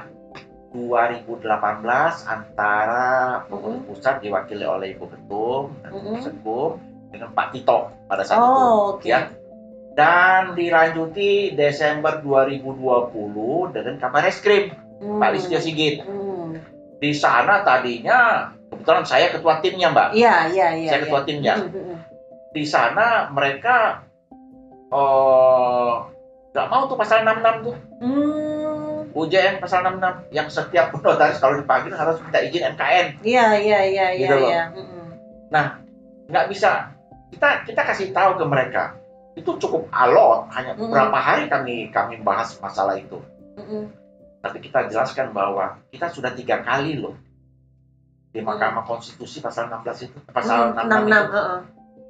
[0.72, 3.04] 2018 antara
[3.46, 3.88] pengurus Hmm.
[3.88, 6.76] pusat diwakili oleh Ibu Ketum dan Hmm.
[7.08, 8.44] Dengan Pak Tito pada saat itu.
[8.44, 9.04] Oh oke.
[9.04, 9.28] Ya.
[9.92, 15.20] Dan dilanjuti Desember 2020 dengan Kabar Eskrim Hmm.
[15.20, 16.04] Pak Listio Sigit.
[16.04, 16.21] Hmm.
[17.02, 20.08] Di sana tadinya kebetulan saya ketua timnya Mbak.
[20.14, 20.90] Iya iya iya.
[20.94, 21.26] Saya ketua iya.
[21.26, 21.54] timnya.
[21.58, 21.98] Hmm, hmm, hmm.
[22.54, 24.06] Di sana mereka
[24.94, 26.06] oh
[26.54, 27.74] nggak mau tuh pasal 66 tuh.
[27.98, 33.06] Hmm, UJN pasal 66 yang setiap notaris kalau dipanggil harus minta izin MKN.
[33.26, 34.62] iya iya iya iya Gitu iya.
[34.70, 35.06] Mm-mm.
[36.30, 36.94] Nggak bisa.
[37.34, 38.94] Kita kita kasih tahu ke mereka.
[39.34, 43.18] Itu cukup alot, hanya beberapa hari kami kami bahas masalah itu.
[43.58, 43.90] Mm-mm.
[44.42, 47.14] Tapi kita jelaskan bahwa kita sudah tiga kali loh
[48.28, 51.60] di Mahkamah Konstitusi pasal 16 itu, pasal Mm, 66 enam itu enam, heeh.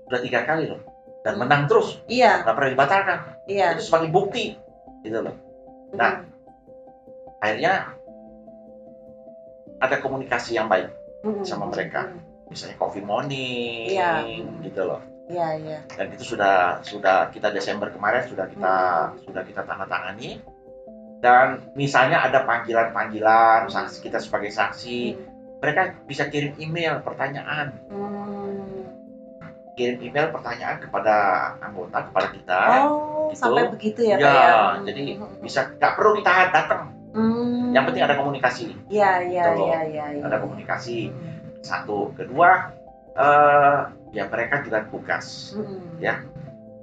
[0.06, 0.80] sudah tiga kali loh
[1.22, 3.18] dan menang terus, Iya nggak pernah dibatalkan.
[3.46, 3.66] iya.
[3.74, 4.56] Itu sebagai bukti,
[5.02, 5.34] gitu loh.
[5.92, 6.24] Nah,
[7.38, 7.92] akhirnya
[9.78, 10.88] ada komunikasi yang baik
[11.22, 11.42] Mm-mm.
[11.42, 12.08] sama mereka.
[12.46, 14.22] Misalnya coffee morning Iya.
[14.62, 15.78] gitu loh Iya, iya.
[15.88, 18.74] dan itu sudah sudah kita Desember kemarin sudah kita
[19.24, 20.36] sudah kita tanda tangani
[21.22, 25.14] dan misalnya ada panggilan-panggilan saksi kita sebagai saksi
[25.62, 28.90] mereka bisa kirim email pertanyaan Hmm.
[29.72, 31.14] kirim email pertanyaan kepada
[31.62, 33.38] anggota kepada kita Oh, gitu.
[33.38, 34.58] sampai begitu ya, ya, Pak ya?
[34.84, 35.38] jadi Hmm.
[35.38, 36.82] bisa nggak perlu kita datang
[37.14, 37.70] Hmm.
[37.70, 39.68] yang penting ada komunikasi Iya, iya, Gitu loh.
[39.70, 40.06] iya, iya.
[40.18, 40.22] iya.
[40.26, 41.62] ada komunikasi Hmm.
[41.62, 42.74] satu kedua
[43.12, 43.78] eh,
[44.10, 46.00] ya mereka juga tugas Hmm.
[46.02, 46.18] Ya.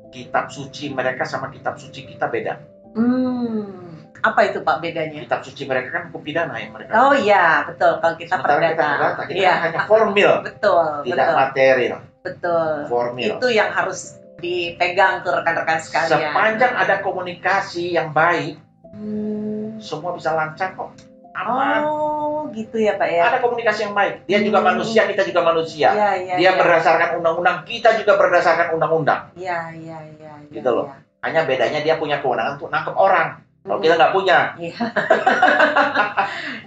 [0.10, 2.58] kitab suci mereka sama kitab suci kita beda
[2.96, 3.89] Hmm.
[4.20, 5.20] Apa itu Pak bedanya?
[5.20, 7.98] kitab suci mereka kan hukum pidana yang mereka Oh iya, betul.
[7.98, 8.88] Kalau kita Sementara kita perdata.
[8.92, 12.72] perdata, kita Iya, hanya formil, betul, tidak betul, material, betul.
[12.88, 13.32] formil.
[13.40, 14.00] Itu yang harus
[14.38, 16.32] dipegang tuh rekan-rekan sekalian.
[16.32, 18.60] Sepanjang ada komunikasi yang baik,
[18.90, 19.78] Hmm.
[19.78, 20.92] semua bisa lancar kok.
[21.32, 21.88] Aman.
[21.88, 23.24] Oh, gitu ya Pak ya.
[23.26, 24.28] Ada komunikasi yang baik.
[24.28, 24.76] Dia juga Hmm.
[24.76, 25.88] manusia, kita juga manusia.
[25.90, 26.36] Iya, iya.
[26.36, 26.60] Dia iya.
[26.60, 29.32] berdasarkan undang-undang, kita juga berdasarkan undang-undang.
[29.34, 30.34] Iya, iya, iya.
[30.36, 30.92] iya, Gitu loh.
[30.92, 31.00] iya.
[31.20, 33.40] Hanya bedanya dia punya kewenangan untuk nangkep orang.
[33.60, 34.40] Kalau kita nggak punya.
[34.56, 34.78] Iya.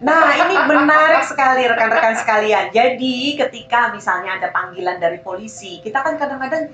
[0.06, 2.68] nah, ini menarik sekali rekan-rekan sekalian.
[2.68, 6.68] Jadi, ketika misalnya ada panggilan dari polisi, kita kan kadang-kadang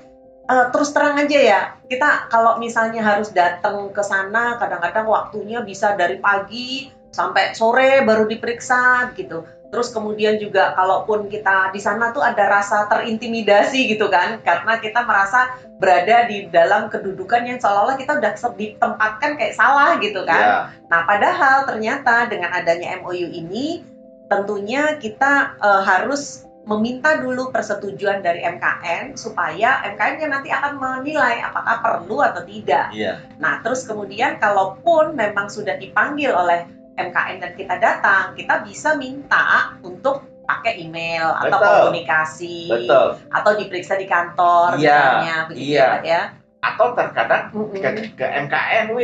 [0.49, 1.61] eh, terus terang aja ya.
[1.87, 8.27] Kita kalau misalnya harus datang ke sana, kadang-kadang waktunya bisa dari pagi sampai sore baru
[8.27, 9.58] diperiksa gitu.
[9.69, 15.05] Terus kemudian juga kalaupun kita di sana tuh ada rasa terintimidasi gitu kan, karena kita
[15.05, 20.41] merasa berada di dalam kedudukan yang seolah-olah kita udah ditempatkan kayak salah gitu kan.
[20.41, 20.57] Ya,
[20.89, 23.85] Nah, padahal ternyata dengan adanya MOU ini,
[24.25, 31.81] tentunya kita eh, harus meminta dulu persetujuan dari MKN supaya MKN-nya nanti akan menilai apakah
[31.81, 32.93] perlu atau tidak.
[32.93, 33.17] iya.
[33.41, 36.69] Nah, terus kemudian kalaupun memang sudah dipanggil oleh
[36.99, 41.77] MKN dan kita datang, kita bisa minta untuk pakai email atau Betul.
[41.93, 43.07] komunikasi Betul.
[43.29, 45.87] atau diperiksa di kantor Iya, misalnya begitu iya.
[45.87, 46.21] ya, ya.
[46.59, 47.77] Atau terkadang Mm-mm.
[47.77, 48.97] ke, ke MKNW,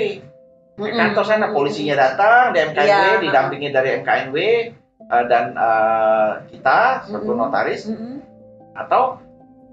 [0.75, 0.97] Mm-mm.
[0.97, 3.21] kantor sana polisinya datang di MKNW, Iya.
[3.21, 4.37] didampingi dari MKNW
[5.05, 7.41] eh, dan eh, kita sebagai Mm-mm.
[7.45, 8.17] notaris Mm-mm.
[8.73, 9.21] atau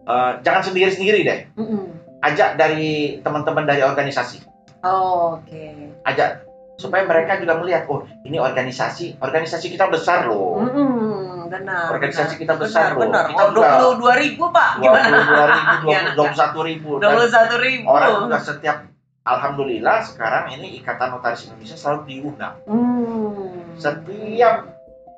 [0.04, 1.88] eh, jangan sendiri-sendiri deh, Mm-mm.
[2.20, 4.44] ajak dari teman-teman dari organisasi,
[4.84, 5.88] Oh, Oke.
[6.04, 6.42] ajak
[6.82, 11.94] supaya mereka juga melihat, oh ini organisasi, organisasi kita besar loh, Mm-mm, benar.
[11.94, 12.42] organisasi benar.
[12.42, 13.24] kita besar benar, loh, benar.
[13.30, 15.06] kita dua puluh dua ribu pak, dua gimana?
[15.06, 16.10] puluh dua ribu, Gimana?
[16.18, 17.86] dua puluh satu ribu, Dua puluh satu ribu.
[17.86, 18.76] orang juga setiap
[19.22, 22.58] Alhamdulillah sekarang ini Ikatan Notaris Indonesia selalu diundang.
[22.66, 23.78] Hmm.
[23.78, 24.66] Setiap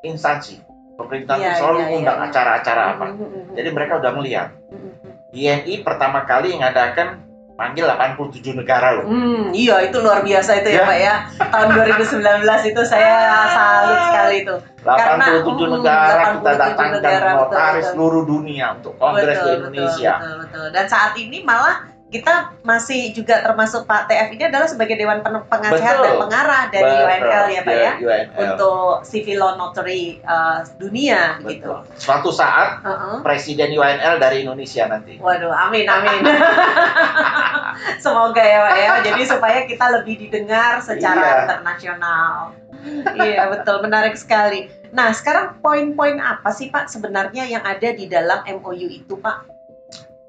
[0.04, 0.60] instansi
[1.00, 2.26] pemerintah Iya, itu selalu iya, iya, undang iya.
[2.28, 3.04] acara-acara apa.
[3.16, 3.56] Mm-mm.
[3.56, 4.48] Jadi mereka udah melihat.
[5.32, 7.23] INI pertama kali mengadakan
[7.54, 9.06] panggil 87 negara loh.
[9.06, 10.84] Hmm, iya itu luar biasa itu ya, Ya.
[10.86, 11.14] Pak ya.
[11.38, 13.14] Tahun 2019 itu saya
[13.54, 14.56] salut sekali itu.
[14.84, 17.90] 87 mm, negara kita 87 datangkan negara, betul, notaris betul.
[17.94, 20.12] seluruh dunia untuk kongres di Indonesia.
[20.18, 20.66] Betul, betul, betul.
[20.74, 25.42] Dan saat ini malah kita masih juga termasuk Pak TF ini adalah sebagai Dewan Pen-
[25.50, 26.04] Penasihat Betul.
[26.04, 27.92] dan Pengarah dari Betul, UNL ya Pak ya.
[27.98, 28.38] UNL.
[28.38, 31.74] Untuk civil law notary uh, dunia gitu.
[31.74, 31.98] Betul.
[31.98, 33.18] Suatu saat Heeh.
[33.26, 35.18] presiden UNL dari Indonesia nanti.
[35.18, 36.22] Waduh, amin, amin.
[38.04, 38.90] Semoga ya, Pak ya.
[39.10, 41.34] Jadi supaya kita lebih didengar secara Iya.
[41.48, 42.32] internasional.
[43.16, 43.80] iya, betul.
[43.80, 44.68] Menarik sekali.
[44.92, 49.53] Nah, sekarang poin-poin apa sih, Pak, sebenarnya yang ada di dalam MOU itu, Pak?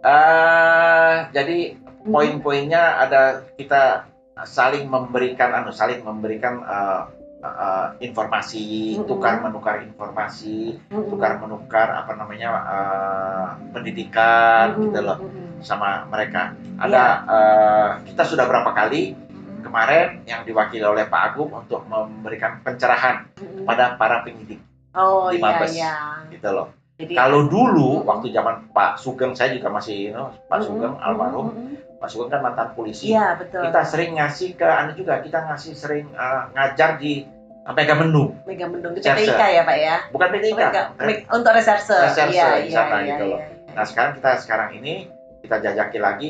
[0.06, 1.60] Eh, jadi
[2.06, 4.06] poin-poinnya ada kita
[4.46, 7.02] saling memberikan anu saling memberikan eh,
[7.42, 9.10] eh, informasi Mm-mm.
[9.10, 11.10] tukar menukar informasi Mm-mm.
[11.10, 15.18] tukar menukar apa namanya eh, pendidikan gitu loh
[15.66, 19.18] sama mereka ada eh, kita sudah berapa kali
[19.66, 23.66] kemarin yang diwakili oleh Pak Agung untuk memberikan pencerahan Mm-mm.
[23.66, 24.62] pada para penyidik
[24.94, 25.74] Oh di iya, Mabes.
[25.74, 25.96] iya.
[26.30, 30.64] gitu loh Jadi kalau dulu waktu zaman Pak Sugeng saya juga masih you know, Pak.
[30.64, 31.76] Sugeng almarhum Mm-mm.
[31.98, 33.68] Pak Sugeng kan mantan polisi Iya, betul.
[33.68, 37.28] kita sering ngasih ke anu juga kita ngasih sering eh, ngajar di
[37.66, 39.26] Megamendung Mega Mendung di Reserse.
[39.26, 39.96] PTIK ya, Pak ya?
[40.08, 41.98] bukan PTIK Mega, Meg- untuk reserse.
[42.00, 43.40] Reserse Iya, di iya, sana iya, gitu loh.
[43.40, 43.74] iya, iya.
[43.74, 44.94] nah sekarang kita sekarang ini
[45.42, 46.30] kita jajaki lagi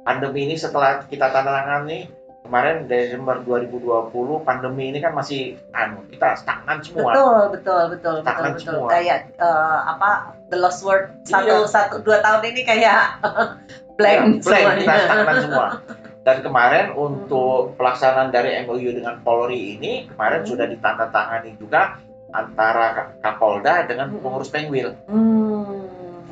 [0.00, 2.04] pandemi ini setelah kita tanda tangan nih
[2.44, 8.14] kemarin Desember 2020 pandemi ini kan masih anu kita stagnan semua Betul, betul, betul, betul,
[8.22, 8.62] Stagnan betul.
[8.62, 8.88] semua.
[8.90, 10.10] Kayak eh, apa
[10.46, 11.66] The Lost Word satu Iya.
[11.66, 13.00] satu dua tahun ini kayak
[13.98, 14.78] blank, Ya, blank semuanya.
[14.78, 15.66] kita stagnan semua
[16.26, 20.50] dan kemarin untuk pelaksanaan dari MOU dengan Polri ini kemarin Hmm.
[20.50, 21.96] sudah ditandatangani juga
[22.30, 24.20] antara Ka- Kapolda dengan Hmm.
[24.20, 25.43] pengurus Pengwil Hmm,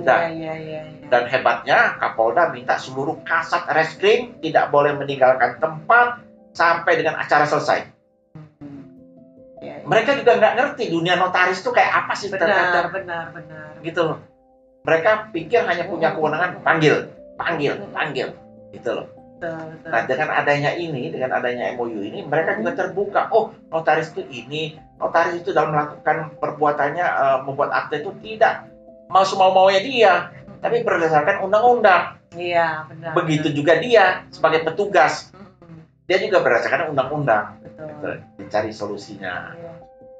[0.03, 0.19] Sudah.
[0.27, 1.07] Iya, iya, iya.
[1.07, 6.25] dan hebatnya Kapolda minta seluruh kasat reskrim tidak boleh meninggalkan tempat
[6.57, 7.87] sampai dengan acara selesai.
[8.35, 8.83] Hmm.
[9.63, 9.87] Iya, iya.
[9.87, 13.79] Mereka juga nggak ngerti dunia notaris itu kayak apa sih benar, benar, benar.
[13.85, 14.19] gitu loh.
[14.83, 17.07] Mereka pikir hanya punya kewenangan panggil,
[17.39, 18.35] panggil, panggil,
[18.75, 19.07] gitu loh.
[19.43, 23.31] Nah dengan adanya ini, dengan adanya MOU ini, mereka juga terbuka.
[23.31, 28.72] Oh, notaris itu ini, notaris itu dalam melakukan perbuatannya eh, membuat akte itu tidak
[29.09, 30.15] mau semau maunya dia,
[30.63, 32.21] tapi berdasarkan undang-undang.
[32.33, 33.13] Iya, benar.
[33.19, 35.33] Begitu juga dia sebagai petugas,
[36.09, 37.61] dia juga berdasarkan undang-undang.
[37.61, 37.89] Betul.
[37.89, 38.09] Gitu,
[38.43, 39.73] Dicari solusinya, Iya.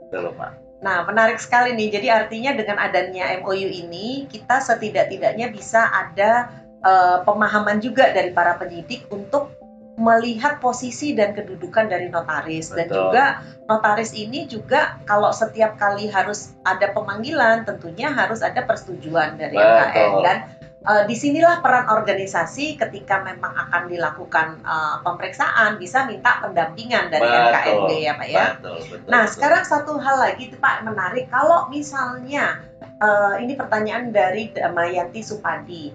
[0.09, 0.51] gitu loh Pak.
[0.83, 1.95] Nah, menarik sekali nih.
[1.95, 6.51] Jadi artinya dengan adanya MOU ini, kita setidak-tidaknya bisa ada
[6.83, 9.55] eh, pemahaman juga dari para penyidik untuk
[10.03, 13.15] melihat posisi dan kedudukan dari notaris dan Betul.
[13.15, 13.25] juga
[13.71, 19.55] notaris ini juga kalau setiap kali harus ada pemanggilan tentunya harus ada persetujuan dari.
[19.55, 20.39] MKN dan
[20.83, 27.23] eh, di sinilah peran organisasi ketika memang akan dilakukan eh, pemeriksaan bisa minta pendampingan dari
[27.23, 28.03] Betul.
[28.03, 28.47] Ya Pak ya.
[28.59, 29.07] Betul, betul.
[29.07, 29.33] Nah, betul.
[29.39, 35.95] sekarang satu hal lagi tuh, Pak menarik kalau misalnya eh, ini pertanyaan dari Damayanti Supadi.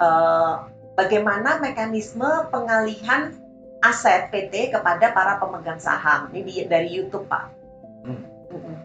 [0.00, 3.34] Eh, bagaimana mekanisme pengalihan
[3.82, 6.30] aset PT kepada para pemegang saham?
[6.30, 7.44] Ini dari YouTube, Pak.
[8.04, 8.22] Hmm.
[8.52, 8.76] Mm-mm.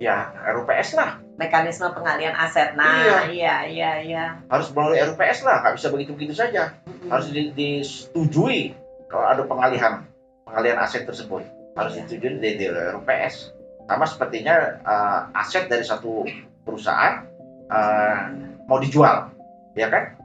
[0.00, 2.72] ya RUPS lah, Mekanisme pengalihan aset.
[2.72, 4.24] Nah, iya, iya, iya.
[4.48, 6.72] harus melalui RUPS lah, nggak bisa begitu-begitu saja.
[6.88, 7.12] Mm-mm.
[7.12, 8.72] Harus di- disetujui
[9.12, 10.04] kalau ada pengalihan
[10.48, 11.44] pengalihan aset tersebut
[11.76, 12.08] harus Iya.
[12.08, 13.52] disetujui di, di RUPS.
[13.86, 16.24] Sama sepertinya eh, aset dari satu
[16.64, 17.20] perusahaan
[17.68, 18.18] eh,
[18.64, 19.28] mau dijual,
[19.76, 20.16] ya kan?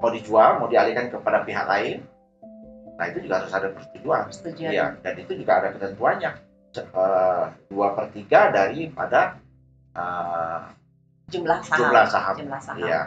[0.00, 2.00] Mau dijual, mau dialihkan kepada pihak lain.
[2.96, 4.28] Nah itu juga harus ada persetujuan.
[4.28, 4.70] Persetujuan.
[4.72, 6.30] Iya, dan itu juga ada ketentuannya.
[6.76, 9.36] Eh, Dua per tiga daripada
[9.96, 10.60] eh,
[11.30, 11.78] Jumlah saham.
[11.84, 12.34] jumlah saham.
[12.36, 12.82] Jumlah saham.
[12.82, 13.00] Iya.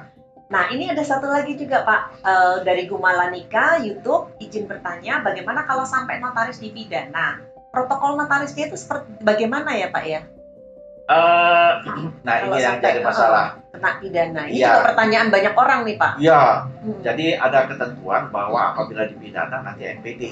[0.51, 5.83] Nah, ini ada satu lagi juga, Pak, Eh, dari Gumalanika YouTube izin bertanya, bagaimana kalau
[5.83, 7.41] sampai notaris dipidana?
[7.73, 10.21] Protokol notarisnya itu seperti bagaimana ya, Pak ya?
[11.09, 11.71] Eh,
[12.27, 13.59] nah ini yang jadi masalah.
[13.99, 14.41] Pidana.
[14.47, 14.67] Ini Iya.
[14.69, 16.11] juga pertanyaan banyak orang nih, Pak.
[16.17, 16.41] Ya,
[16.83, 16.99] Hmm.
[17.01, 20.23] jadi ada ketentuan bahwa apabila dipidana nanti NPD,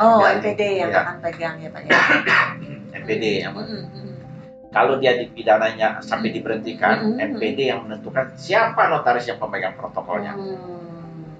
[0.00, 1.00] Oh, Jadi, NPD yang iya.
[1.04, 1.92] akan pegang ya, Pak ya.
[3.00, 4.14] NPD yang Mm, mm, mm.
[4.72, 7.26] kalau dia dipidananya sampai diberhentikan, Mm, mm, mm.
[7.36, 11.36] NPD yang menentukan siapa notaris yang pemegang protokolnya Hmm.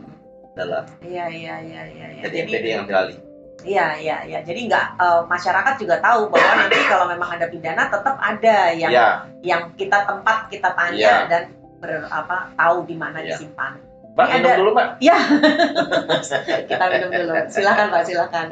[0.53, 2.07] adalah Iya, iya, iya, iya.
[2.11, 2.23] iya.
[2.23, 3.17] jadi NPD yang beralih.
[3.61, 4.39] Iya, iya, iya.
[4.41, 8.91] Jadi nggak eh, masyarakat juga tahu bahwa nanti kalau memang ada pidana tetap ada yang
[8.91, 9.09] Ya,
[9.41, 11.17] yang kita tempat kita tanya Iya.
[11.27, 11.43] dan
[11.79, 13.35] ber, apa tahu di mana Iya.
[13.35, 13.77] disimpan.
[14.11, 14.89] Mbak Ini minum ada- dulu Mbak.
[16.67, 17.33] Kita minum dulu.
[17.47, 18.47] Silakan Pak, silakan.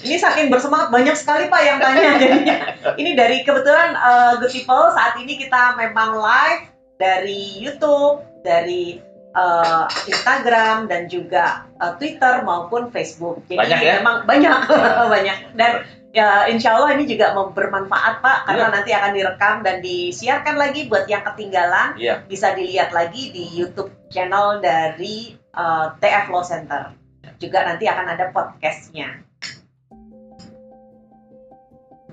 [0.00, 2.56] Ini saking bersemangat banyak sekali Pak yang tanya jadinya.
[2.94, 6.62] Ini dari kebetulan eh, Good People saat ini kita memang live
[6.94, 9.02] dari YouTube, dari
[9.32, 13.42] eh, Instagram dan juga eh, Twitter maupun Facebook.
[13.48, 13.92] Jadi Banyak ya?
[14.00, 14.58] memang banyak
[15.14, 15.72] banyak dan
[16.12, 18.74] ya insya Allah ini juga bermanfaat Pak karena Iya.
[18.76, 22.20] nanti akan direkam dan disiarkan lagi buat yang ketinggalan Iya.
[22.28, 26.92] bisa dilihat lagi di YouTube channel dari eh, TF Law Center.
[27.40, 29.24] Juga nanti akan ada podcastnya.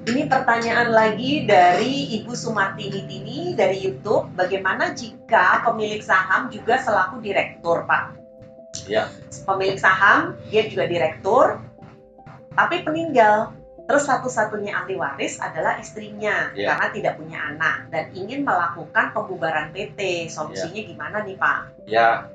[0.07, 4.31] Ini pertanyaan lagi dari Ibu Sumarti Nitini dari YouTube.
[4.31, 8.15] Bagaimana jika pemilik saham juga selaku direktur, Pak?
[8.87, 9.11] Iya.
[9.43, 11.59] Pemilik saham, dia juga direktur,
[12.55, 13.51] tapi peninggal.
[13.89, 16.77] Terus satu-satunya ahli waris adalah istrinya Iya.
[16.77, 20.29] karena tidak punya anak dan ingin melakukan pembubaran PT.
[20.29, 21.57] Solusinya gimana nih, Pak?
[21.89, 22.29] Ya,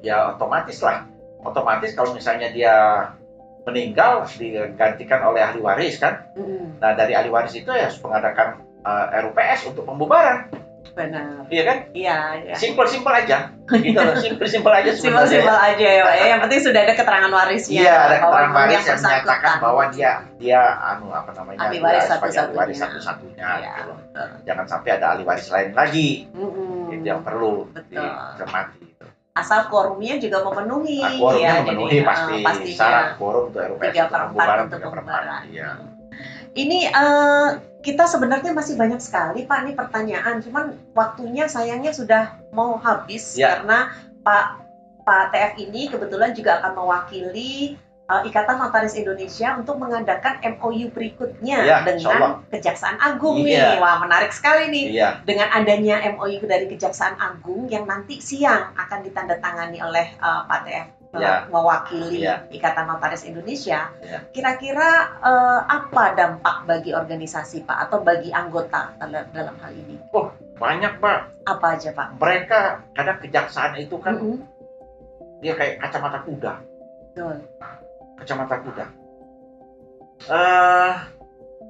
[0.00, 1.04] ya otomatis lah.
[1.42, 2.74] Otomatis kalau misalnya dia
[3.62, 6.26] meninggal digantikan oleh ahli waris kan.
[6.32, 10.48] Mm, Nah dari ahli waris itu ya harus mengadakan eh, RUPS untuk pembubaran,
[10.96, 11.44] benar.
[11.52, 11.76] iya kan?
[11.92, 12.54] Iya, iya.
[12.56, 14.16] Simpel-simpel aja, gitu loh.
[14.16, 15.28] Simpel-simpel aja sebenarnya.
[15.28, 16.14] Simpel-simpel aja ya, Pak.
[16.16, 16.24] ya.
[16.32, 17.76] Yang penting sudah ada keterangan warisnya.
[17.84, 21.58] Iya, ada keterangan waris dia yang menyatakan bahwa dia dia anu apa namanya?
[21.60, 22.56] Ahli waris sebagai ahli satu-satunya.
[22.58, 23.98] waris satu-satunya Iya, gitu loh.
[24.48, 26.08] Jangan sampai ada ahli waris lain lagi.
[26.32, 26.88] Mm-mm.
[26.96, 28.79] Itu yang perlu dicermati.
[29.30, 30.98] Asal quorumnya juga memenuhi.
[31.00, 32.76] Nah, quorumnya ya, memenuhi jadi, pasti eh, pastinya.
[32.76, 35.40] syarat quorum untuk RUPS Tiga per empat untuk pembubaran.
[35.46, 35.68] Iya.
[36.50, 37.48] Ini eh,
[37.80, 43.62] kita sebenarnya masih banyak sekali Pak nih pertanyaan, cuman waktunya sayangnya sudah mau habis Ya.
[43.62, 43.94] karena
[44.26, 44.46] Pak
[45.06, 47.78] Pak TF ini kebetulan juga akan mewakili
[48.10, 53.54] eh, Ikatan Notaris Indonesia untuk mengadakan MOU berikutnya Ya, dengan Kejaksaan Agung nih.
[53.54, 53.78] Iya.
[53.78, 54.84] Wah, menarik sekali nih.
[54.98, 55.08] Iya.
[55.22, 60.88] Dengan adanya MOU dari Kejaksaan Agung yang nanti siang akan ditandatangani oleh eh, Pak TF
[61.10, 61.42] Ya.
[61.50, 62.46] mewakili Ya.
[62.54, 63.90] Ikatan Notaris Indonesia.
[63.98, 64.18] Ya.
[64.30, 69.98] Kira-kira eh, apa dampak bagi organisasi Pak atau bagi anggota dalam, dalam hal ini?
[70.54, 71.50] Banyak Pak.
[71.50, 72.14] Apa aja Pak?
[72.22, 72.60] Mereka
[72.94, 74.38] kadang kejaksaan itu kan Mm-mm.
[75.42, 76.52] dia kayak kacamata kuda.
[77.10, 77.36] Betul.
[78.20, 78.84] Kacamata kuda.
[80.20, 80.92] Eh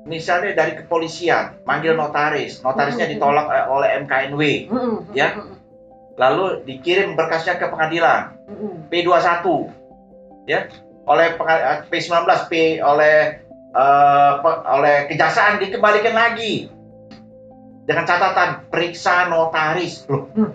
[0.01, 4.43] misalnya dari kepolisian manggil notaris, notarisnya ditolak eh, oleh MKNW.
[5.13, 5.39] Ya.
[6.17, 8.91] Lalu dikirim berkasnya ke pengadilan Mm-mm.
[8.91, 9.47] P21
[10.45, 10.67] ya
[11.07, 12.13] oleh penga- P19
[12.51, 13.17] P oleh
[13.71, 16.69] eh, pe- oleh kejaksaan dikembalikan lagi
[17.87, 20.29] dengan catatan periksa notaris loh.
[20.35, 20.51] Hmm.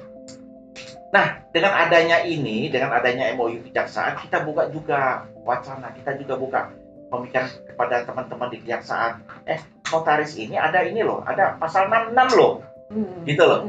[1.16, 6.60] Nah, dengan adanya ini, dengan adanya MOU kejaksaan, kita buka juga wacana, kita juga buka
[7.08, 9.24] pemikiran kepada teman-teman di kejaksaan.
[9.48, 9.64] Eh,
[9.96, 12.60] notaris ini ada ini loh, ada pasal 66 loh.
[13.24, 13.64] Gitu loh.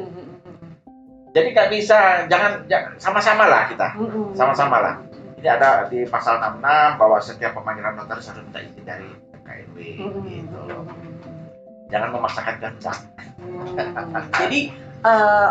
[1.30, 2.66] Jadi nggak bisa, jangan,
[2.98, 3.94] sama-sama lah kita.
[4.34, 4.94] Sama-sama lah.
[5.38, 9.06] Ini ada di pasal 66 bahwa setiap pemanggilan notaris harus minta izin dari
[9.46, 9.76] KNW
[10.26, 10.82] gitu loh.
[11.94, 12.98] Jangan memaksakan kehendak.
[13.38, 14.74] Hmm, Jadi
[15.06, 15.50] eh,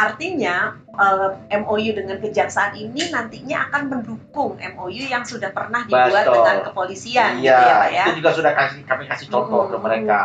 [0.00, 6.34] artinya eh, MOU dengan kejaksaan ini nantinya akan mendukung MOU yang sudah pernah dibuat Betul.
[6.38, 8.04] dengan kepolisian gitu Iya, ya Pak ya.
[8.06, 10.18] itu juga sudah kasih kami kasih contoh ke Mm-mm, mereka.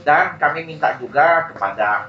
[0.00, 2.08] Dan kami minta juga kepada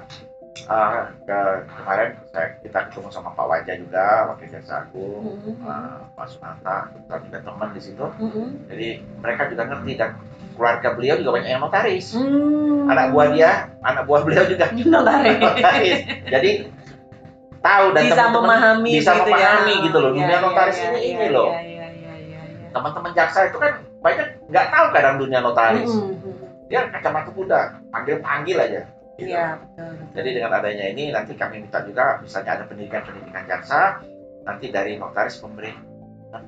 [0.66, 1.40] uh, ke
[1.76, 6.88] kemarin saya, kita ketemu sama Pak Wajah juga, Wakil Jaksa Agung, Mm-mm, uh, Pak Sunanta,
[6.88, 8.06] kebetulan juga teman di situ.
[8.08, 8.48] mm-mm.
[8.72, 8.88] Jadi
[9.20, 10.12] mereka juga ngerti dan
[10.52, 12.08] keluarga beliau juga banyak yang notaris.
[12.14, 12.86] Hmm.
[12.86, 15.40] Anak buah dia, anak buah beliau juga Notaris.
[15.40, 16.00] notaris.
[16.28, 16.52] Jadi
[17.62, 19.86] tahu dan bisa teman-teman memahami bisa gitu memahami ya.
[19.86, 20.12] gitu loh.
[20.12, 21.50] Dunia Iya, notaris iya, ini iya, ini iya, loh.
[22.72, 25.92] Teman-teman jaksa itu kan banyak nggak tahu kadang dunia notaris.
[25.92, 26.68] Mm-mm.
[26.72, 28.82] Dia kacamata kuda, panggil-panggil aja.
[29.20, 29.28] gitu.
[29.36, 29.92] Iya, betul.
[30.18, 34.02] Jadi dengan adanya ini nanti kami minta juga misalnya ada pendidikan-pendidikan jaksa
[34.42, 35.70] nanti dari notaris memberi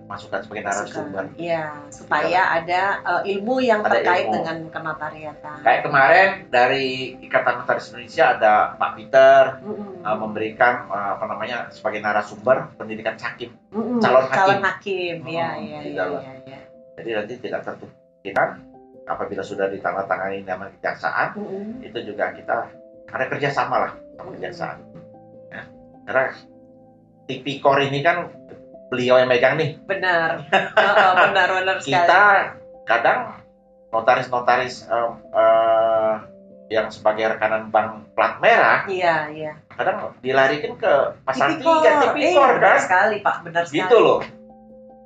[0.07, 1.23] masukan sebagai narasumber.
[1.35, 4.33] Iya, supaya ada eh, ilmu yang Ada terkait ilmu.
[4.39, 5.57] dengan kenotariatan.
[5.59, 10.05] Kayak kemarin dari Ikatan Notaris Indonesia ada Pak Peter Mm-mm.
[10.05, 13.51] uh, memberikan uh, apa namanya sebagai narasumber pendidikan hakim.
[13.75, 14.37] Mm-mm, calon hakim.
[14.39, 15.15] calon hakim.
[15.27, 16.59] Iya, Hmm, iya, iya, iya, iya.
[16.95, 17.91] Jadi nanti tidak tertutup
[19.03, 21.83] apabila sudah ditandatangani nama kejaksaan Mm-mm.
[21.83, 22.71] itu juga kita
[23.11, 24.77] ada kerjasama lah sama kejaksaan.
[25.51, 25.63] Ya.
[26.07, 26.23] Karena
[27.27, 28.31] tipikor ini kan
[28.93, 29.81] beliau yang megang nih.
[29.81, 30.45] Benar.
[30.77, 31.97] Heeh, benar, benar sekali.
[31.97, 32.23] Kita
[32.85, 33.19] kadang
[33.89, 36.13] notaris-notaris em, eh,
[36.69, 39.51] yang sebagai rekanan bank plat merah Iya, iya.
[39.69, 40.93] kadang dilarikan ke
[41.27, 41.81] Tipikor.
[41.81, 43.35] tiga tipikor Eh, benar kan sekali, Pak.
[43.43, 43.77] Benar sekali.
[43.79, 44.19] gitu loh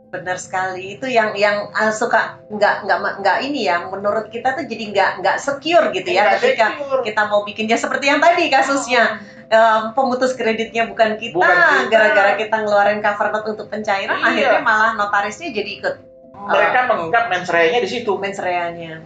[0.08, 0.96] Benar sekali.
[0.96, 3.84] Itu yang yang ah, suka nggak nggak nggak ini ya.
[3.84, 7.02] Menurut kita tuh jadi nggak nggak secure gitu ya Nggak ketika secure.
[7.04, 11.92] kita mau bikinnya seperti yang tadi kasusnya em, pemutus kreditnya bukan kita, Bukan kita.
[11.92, 14.28] gara-gara kita ngeluarin cover note untuk pencairan, Iya.
[14.28, 15.96] akhirnya malah notarisnya jadi ikut
[16.38, 19.04] mereka menganggap mensreanya di situ mensreanya.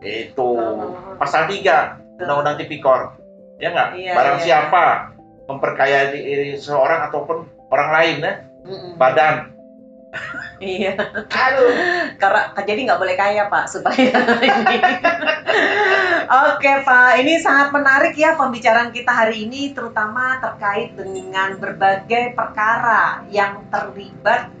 [0.00, 0.98] itu Oh.
[1.14, 3.14] pasal 3 undang-undang tipikor
[3.56, 4.44] ya nggak Iya, barang iya.
[4.44, 4.84] siapa
[5.44, 7.36] memperkaya diri seorang ataupun
[7.70, 8.98] orang lain ya Mm-mm.
[8.98, 9.51] badan
[10.62, 10.94] Iya,
[11.26, 11.74] aduh
[12.22, 14.14] karena jadi nggak boleh kaya Pak supaya.
[16.54, 23.26] Oke Pak, ini sangat menarik ya pembicaraan kita hari ini, terutama terkait dengan berbagai perkara
[23.34, 24.54] yang terlibat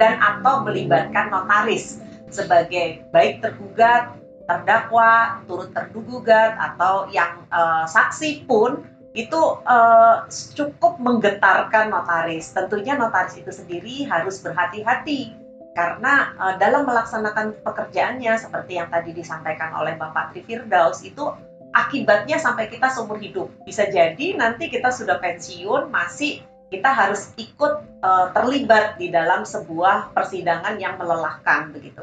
[0.00, 2.00] dan atau melibatkan notaris
[2.32, 4.16] sebagai baik tergugat,
[4.48, 8.80] terdakwa, turut terdugugat atau yang eh, saksi pun
[9.14, 10.16] itu eh,
[10.58, 12.50] cukup menggetarkan notaris.
[12.50, 15.30] Tentunya notaris itu sendiri harus berhati-hati
[15.78, 21.30] karena eh, dalam melaksanakan pekerjaannya seperti yang tadi disampaikan oleh Bapak Tri Firdaus itu
[21.70, 23.54] akibatnya sampai kita seumur hidup.
[23.62, 26.42] Bisa jadi nanti kita sudah pensiun masih
[26.74, 32.02] kita harus ikut eh, terlibat di dalam sebuah persidangan yang melelahkan begitu.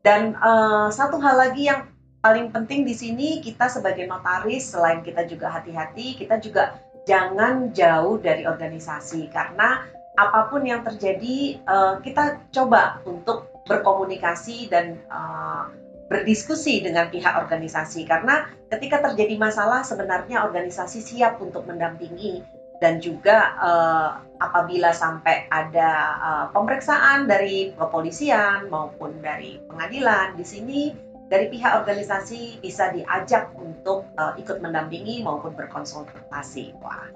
[0.00, 1.92] Dan eh, satu hal lagi yang
[2.28, 6.76] paling penting di sini kita sebagai notaris selain kita juga hati-hati, kita juga
[7.08, 9.32] jangan jauh dari organisasi.
[9.32, 15.62] Karena apa pun yang terjadi eh, kita coba untuk berkomunikasi dan eh,
[16.12, 18.04] berdiskusi dengan pihak organisasi.
[18.04, 22.44] Karena ketika terjadi masalah sebenarnya organisasi siap untuk mendampingi
[22.76, 25.90] dan juga eh, apabila sampai ada
[26.52, 34.40] pemeriksaan dari kepolisian maupun dari pengadilan di sini dari pihak organisasi bisa diajak untuk eh,
[34.40, 36.76] ikut mendampingi maupun berkonsultasi.
[36.80, 37.08] Wah,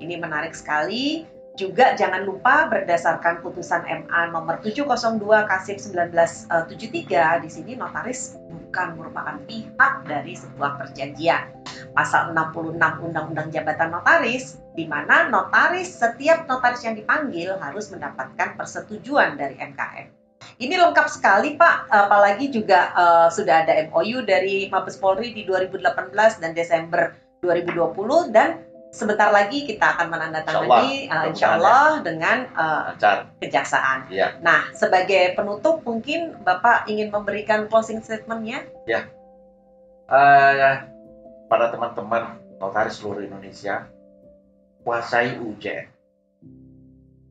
[0.00, 1.28] ini menarik sekali.
[1.58, 5.18] Juga jangan lupa berdasarkan putusan MA nomor 702
[5.50, 11.50] Kasib 1973 di sini notaris bukan merupakan pihak dari sebuah perjanjian.
[11.98, 19.34] Pasal 66 Undang-Undang Jabatan Notaris di mana notaris setiap notaris yang dipanggil harus mendapatkan persetujuan
[19.34, 20.17] dari MKM.
[20.56, 26.16] Ini lengkap sekali Pak, apalagi juga eh, sudah ada MOU dari Mabes Polri di 2018
[26.40, 27.12] dan Desember
[27.44, 31.22] 2020 dan sebentar lagi kita akan menandatangani Insya Allah.
[31.22, 33.98] eh, insya Allah dengan lancar kejaksaan.
[34.08, 34.40] Iya.
[34.40, 38.64] Nah, sebagai penutup mungkin Bapak ingin memberikan closing statementnya?
[40.08, 40.74] Eh,
[41.48, 43.84] pada teman-teman notaris seluruh Indonesia
[44.82, 45.97] kuasai UJN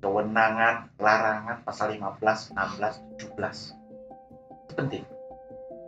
[0.02, 3.74] kewenangan, larangan pasal 15, 16, 17.
[4.68, 5.04] Itu penting.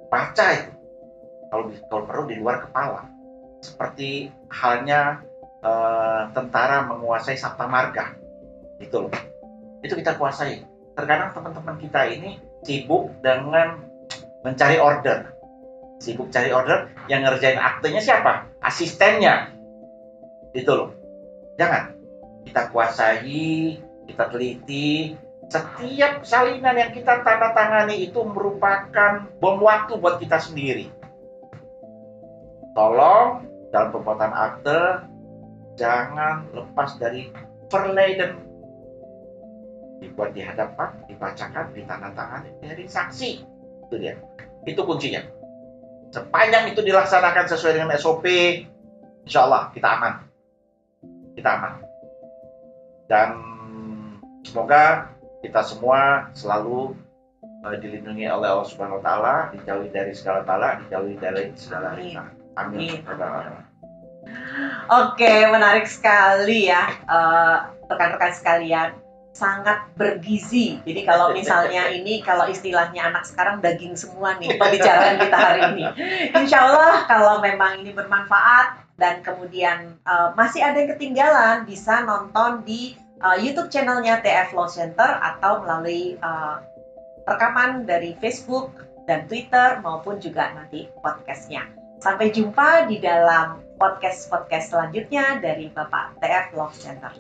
[0.10, 0.72] Baca itu.
[1.50, 3.06] Kalau kalau perlu di luar kepala.
[3.60, 5.22] Seperti halnya
[5.62, 8.16] eh, tentara menguasai Sabta Marga.
[8.82, 9.14] Gitu loh.
[9.86, 10.66] Itu kita kuasai.
[10.98, 13.80] Terkadang teman-teman kita ini sibuk dengan
[14.44, 15.36] mencari order.
[16.00, 18.48] Sibuk cari order, yang ngerjain aktenya siapa?
[18.64, 19.52] Asistennya.
[20.56, 20.96] Gitu loh.
[21.60, 21.92] Jangan.
[22.48, 25.14] Kita kuasai, kita teliti,
[25.50, 30.94] setiap salinan yang kita tanda tangani itu merupakan bom waktu buat kita sendiri.
[32.78, 34.82] Tolong dalam pembuatan akte
[35.74, 37.34] jangan lepas dari
[37.74, 38.46] verleden
[40.00, 43.32] dibuat di hadapan, dibacakan, ditandatangani dari saksi.
[43.90, 44.16] Itu dia.
[44.70, 45.26] Itu kuncinya.
[46.14, 48.26] Sepanjang itu dilaksanakan sesuai dengan SOP,
[49.26, 50.14] insya Allah kita aman.
[51.34, 51.74] Kita aman.
[53.10, 53.49] Dan
[54.44, 56.96] semoga kita semua selalu
[57.44, 62.16] eh, dilindungi oleh Allah Subhanahu wa taala, dijauhi dari segala bala, dijauhi dari segala Amin.
[62.16, 62.26] hina.
[62.60, 63.00] Amin.
[63.08, 63.70] Amin.
[64.90, 68.90] Oke, menarik sekali ya, eh, rekan-rekan sekalian.
[69.30, 70.84] Sangat bergizi.
[70.84, 75.84] Jadi kalau misalnya ini, kalau istilahnya anak sekarang daging semua nih pembicaraan kita hari ini.
[76.36, 82.68] Insya Allah kalau memang ini bermanfaat dan kemudian eh, masih ada yang ketinggalan, bisa nonton
[82.68, 86.56] di eh, YouTube channelnya TF Law Center atau melalui eh,
[87.28, 88.74] rekaman dari Facebook
[89.06, 91.66] dan Twitter maupun juga nanti podcastnya.
[92.00, 97.12] Sampai jumpa di dalam podcast-podcast selanjutnya dari Bapak TF Law Center.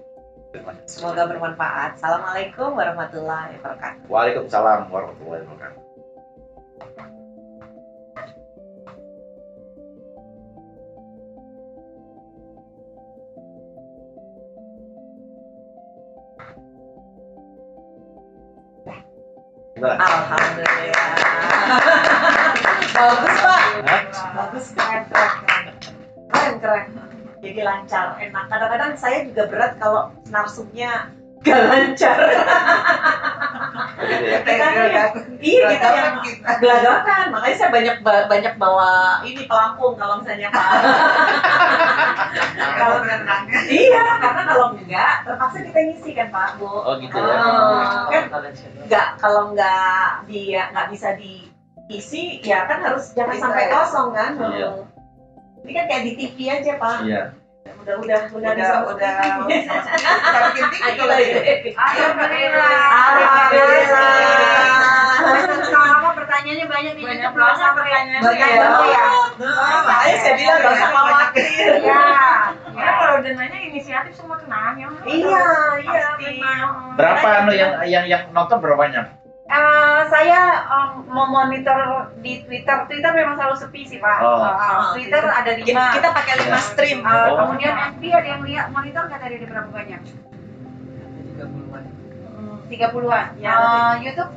[0.89, 2.01] Semoga bermanfaat.
[2.01, 4.09] Assalamualaikum warahmatullahi wabarakatuh.
[4.09, 5.88] Waalaikumsalam warahmatullahi wabarakatuh.
[19.87, 21.07] Alhamdulillah.
[22.91, 23.61] Bagus Pak.
[23.87, 24.03] Hah?
[24.35, 25.65] Bagus keren keren keren.
[26.29, 26.85] Keren keren.
[27.39, 28.45] Jadi lancar, enak.
[28.51, 31.07] Kadang-kadang saya juga berat kalau narsumnya
[31.47, 32.19] gak lancar.
[34.49, 34.89] Begitu ya?
[34.89, 35.03] Kita
[35.39, 36.15] iya, kita yang
[36.59, 37.25] gelagakan.
[37.31, 38.89] Makanya saya banyak ba- banyak bawa
[39.23, 40.69] ini pelampung kalau misalnya Pak.
[42.81, 42.97] kalau
[43.69, 46.67] iya, karena kalau enggak terpaksa kita ngisi kan Pak Bu.
[46.67, 47.37] Oh gitu ya.
[47.39, 48.23] Oh, kan
[48.89, 53.73] nggak kalau nggak dia nggak bisa diisi ya kan harus jangan sampai ya.
[53.73, 54.69] kosong kan Iya.
[55.61, 57.23] ini kan kayak di TV aja pak Iya.
[57.79, 59.13] Udah udah udah udah bisa udah
[59.47, 61.39] bisa udah bikin tinggi kalau gitu.
[61.73, 64.15] Alhamdulillah Alhamdulillah.
[65.69, 68.59] Sama pertanyaannya banyak di Banyak YouTube banget pertanyaan Banyak ya.
[68.59, 69.03] banget ya.
[69.39, 72.03] Nah, makanya saya bilang gak usah khawatir Ya.
[72.71, 74.87] Ya kalau udah nanya inisiatif semua kena ya.
[75.05, 75.43] iya
[75.77, 76.25] iya Pasti.
[76.31, 79.05] memang Berapa anu yang yang yang nonton berapa banyak?
[79.49, 81.79] Eh, saya em, memonitor
[82.17, 82.85] di Twitter.
[82.85, 84.21] Twitter memang selalu sepi sih pak.
[84.21, 84.45] Oh.
[84.45, 85.89] Eh, Twitter ada Jadi lima.
[85.89, 86.61] kita pakai lima Ya.
[86.61, 87.35] stream Eh, Oh.
[87.35, 90.01] Kemudian FB ada yang lihat monitor nggak tadi ada berapa banyak?
[92.69, 93.25] Tiga puluhan.
[93.35, 94.29] Ya, Eh, YouTube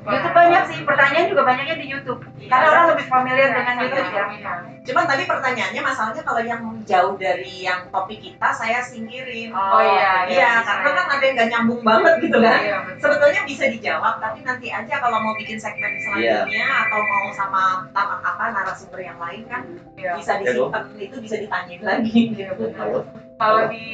[0.00, 0.78] YouTube banyak sih.
[0.82, 2.20] Pertanyaan juga banyaknya di YouTube.
[2.48, 4.24] Karena orang lebih familiar dengan YouTube ya.
[4.80, 10.24] cuman tadi pertanyaannya masalahnya kalau yang jauh dari yang topik kita saya singkirin Oh, iya,
[10.24, 10.96] iya iya, karena iya.
[10.96, 12.98] kan ada yang gak nyambung banget gitu kan Iya, betul.
[13.04, 18.14] sebetulnya bisa dijawab tapi nanti aja kalau mau bikin segmen selanjutnya atau mau sama sama
[18.24, 19.62] apa narasumber yang lain kan
[20.00, 20.16] Iya.
[20.16, 22.50] bisa disimpan itu bisa ditanyain lagi Iya?
[23.36, 23.86] Kalau di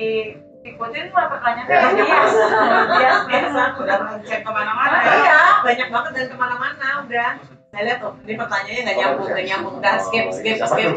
[0.66, 1.80] ikutin mah pertanyaannya Ya.
[1.86, 3.22] yang biasa.
[3.26, 5.12] biasa Udah konsep ke mana-mana ya.
[5.16, 7.30] iya banyak banget dan ke mana-mana udah
[7.70, 10.90] saya lihat tuh ini pertanyaannya nggak nyambung nggak nyambung udah skip skip skip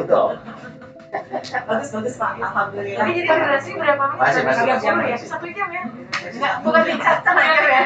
[1.65, 4.22] bagus bagus pak alhamdulillah Tapi jadi durasi berapa menit?
[4.22, 5.17] Masih, masih, Tiga masih, puluh ya?
[5.17, 5.82] Satu jam ya?
[6.30, 7.82] Enggak, bukan setengah jam ya.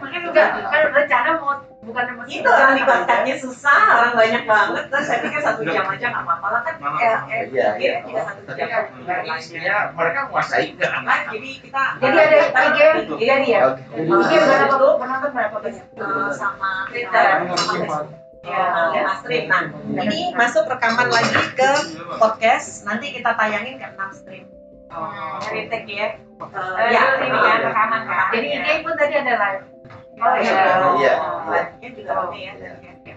[0.00, 1.52] Mungkin Enggak, kan rencana mau
[1.84, 6.06] bukan mau itu orang dikontaknya susah orang banyak banget terus saya pikir satu jam aja
[6.08, 7.12] nggak apa-apa lah kan eh, eh, Iya,
[7.52, 7.92] iya, iya.
[8.02, 8.84] juga satu jam kan
[9.36, 10.92] isinya mereka menguasai nggak?
[11.04, 12.78] Nah, jadi kita Jadi ada IG,
[13.20, 13.60] jadi ya.
[13.68, 13.82] Oke.
[14.00, 15.84] IG berapa penonton berapa banyak?
[15.84, 17.26] eh, sama Twitter.
[17.54, 17.98] sama
[18.44, 18.64] Ya.
[18.92, 19.48] Ya, Trin.
[19.48, 19.62] Nah,
[20.04, 21.70] ini masuk rekaman lagi ke
[22.20, 22.84] podcast.
[22.84, 24.44] Nanti kita tayangin ke 6 stream.
[24.92, 26.08] Oh, retake ya.
[26.12, 28.28] Eh, Eh, ya, ini kan rekaman kan.
[28.36, 29.64] Jadi IG pun tadi ada live.
[30.14, 30.52] Oh Iya.
[30.52, 30.74] iya.
[30.94, 31.14] Iya.
[31.44, 32.52] Live-nya juga rame ya.
[32.54, 32.72] Iya.
[33.04, 33.16] Ya.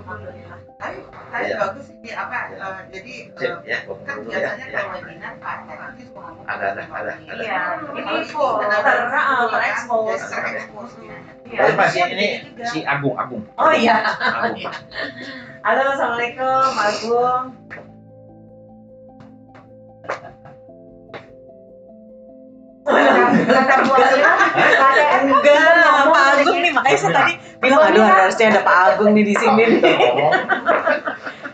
[0.00, 0.58] Alhamdulillah.
[0.80, 1.56] Tapi, tapi Iya.
[1.60, 3.78] bagus sih apa eh, jadi eh, ya, kan ya.
[4.16, 4.72] biasanya ya.
[4.72, 7.34] kalau webinar Pak nanti ngomong Ada, ada, ada, ada.
[7.36, 7.60] Iya.
[7.92, 9.06] Ini Ini info Ter-
[9.52, 10.20] terekspos.
[10.24, 10.90] terekspos.
[11.44, 11.60] Iya.
[11.60, 12.26] Tapi masih ini
[12.64, 13.42] si Agung, Agung.
[13.54, 14.00] Oh iya.
[14.18, 14.72] Agung.
[15.66, 16.72] Halo, Assalamualaikum,
[23.46, 24.08] Kata buat
[25.20, 25.72] Enggak,
[26.10, 29.62] Pak Agung nih makanya saya tadi bilang aduh harusnya ada Pak Agung nih di sini
[29.68, 29.80] nih.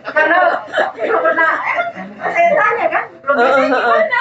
[0.07, 0.39] karena
[0.97, 4.21] belum pernah eh, saya tanya kan belum heeh, gimana.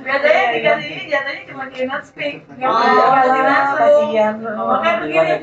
[0.00, 2.42] Biasanya dikasih ini jatuhnya cuma cannot speak.
[2.58, 3.78] Nggak Oh, dikasih langsung.
[3.78, 4.34] kasihan.
[4.42, 5.34] Makanya begini.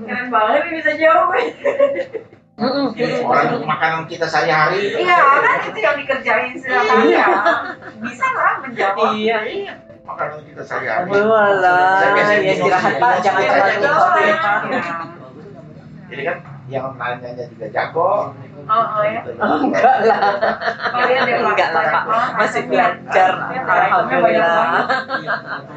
[0.00, 1.28] Keren banget bisa jawab.
[2.56, 4.96] Orang makanan kita sehari-hari.
[4.96, 7.28] iya kan itu yang dikerjain silakan ya
[8.00, 9.38] bisa lah menjawab Iya.
[10.06, 11.10] Makanan kita sehari-hari.
[11.12, 14.36] Walah, ya istirahat Pak, jangan Iya, terlalu iya.
[16.06, 16.36] Jadi kan
[16.66, 18.34] yang nanyanya juga jago.
[18.66, 19.22] Oh, oh ya.
[19.38, 20.18] Oh, enggak lah.
[20.90, 21.34] Kalian deh.
[21.38, 22.02] Enggak lah Pak,
[22.34, 23.30] masih belajar.
[23.62, 24.82] Alhamdulillah.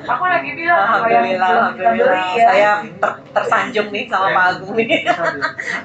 [0.08, 2.26] Aku lagi bilang Alhamdulillah, alhamdulillah.
[2.34, 2.46] ya.
[2.50, 5.06] Saya ter- tersanjung nih sama Pak Agung nih.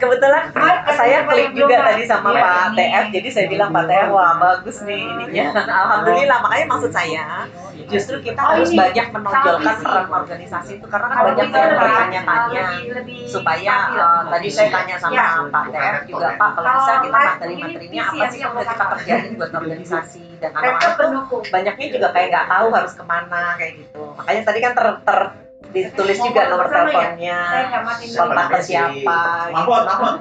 [0.01, 0.43] Kebetulan
[0.89, 2.67] saya klik juga tadi sama Iya, Pak.
[2.73, 5.47] TF, jadi saya bilang Pak TF, wah bagus nih ininya.
[5.61, 7.45] Alhamdulillah, makanya maksud saya
[7.85, 8.81] justru kita Oh, harus ini.
[8.81, 14.49] banyak menonjolkan peran organisasi itu karena kan banyak yang bertanya-tanya lebih- lebih supaya eh, tadi
[14.49, 15.27] saya tanya sama Ya.
[15.49, 19.53] Pak TF juga Pak kalau bisa kita materi-materinya apa sih yang udah kita kerjain buat
[19.55, 24.01] organisasi dan anak-anak tuh pendukung banyaknya juga kayak nggak tahu harus ke mana kayak gitu
[24.19, 25.33] makanya tadi kan ter, ter-
[25.75, 26.75] ditulis juga nomor ya?
[26.77, 27.41] teleponnya
[28.15, 29.21] kontak ke siapa
[29.51, 30.15] mampun.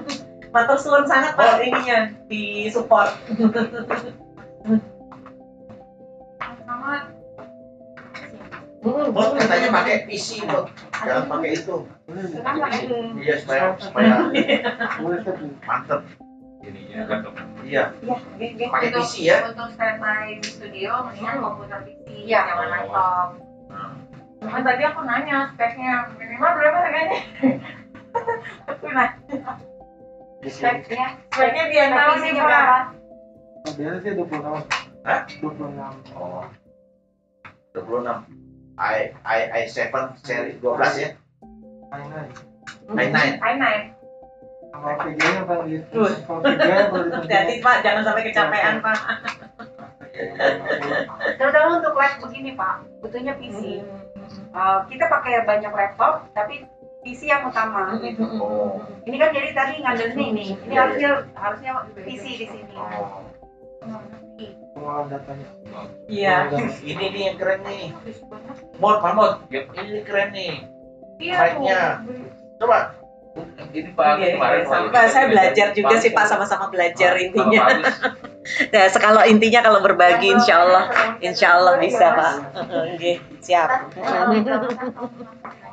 [0.49, 3.13] matur suwun sangat pak ininya di support
[8.83, 11.75] Bos katanya pakai PC bos, jangan pakai itu.
[12.43, 12.81] pakai
[13.23, 14.27] Iya supaya supaya
[15.63, 16.01] mantep.
[17.63, 19.47] Iya, ya gini pakai PC ya.
[19.47, 22.39] Untuk standby di studio, mendingan komputer PC, Iya.
[22.43, 23.27] jangan laptop.
[24.43, 27.19] Cuman tadi aku nanya speknya minimal berapa harganya?
[28.67, 29.15] Aku nanya,
[30.43, 32.43] speknya speknya dia tahu nih Pak.
[32.43, 32.77] berapa
[33.79, 34.59] Biasanya sih 26.
[35.07, 35.21] Hah?
[35.39, 35.95] 26.
[36.19, 36.43] Oh,
[37.71, 38.27] 26.
[38.73, 41.09] I i i7 seri 12 ya.
[41.93, 42.25] Mainan.
[42.89, 43.17] i9.
[43.37, 43.65] i9.
[44.73, 46.01] Sama VG-nya Bang gitu.
[46.01, 48.99] Hati-hati pak jangan sampai kecapean pak
[51.35, 53.81] terutama untuk live begini pak butuhnya PC
[54.53, 56.61] Eh, kita pakai banyak laptop tapi
[57.01, 57.97] PC yang utama
[58.37, 58.77] Oh.
[59.03, 63.25] ini kan jadi tadi ngandelnya ini ini Iya, harusnya harusnya PC di sini Oh.
[65.09, 65.45] Datanya.
[66.09, 66.47] Iya.
[66.83, 67.93] Ini nih yang keren nih.
[68.77, 69.33] Mod, Mahmud.
[69.49, 70.53] Ini keren nih.
[71.21, 71.81] Iya, Mic-nya.
[72.59, 72.79] Coba.
[73.73, 75.09] Ini Pak Iya, kemarin iya, sama.
[75.09, 77.65] saya belajar juga sih pak sama-sama belajar intinya.
[78.43, 80.91] Nah kalau intinya kalau berbagi insya Allah
[81.23, 82.33] insya Allah bisa pak.
[82.91, 83.87] Oke, siap.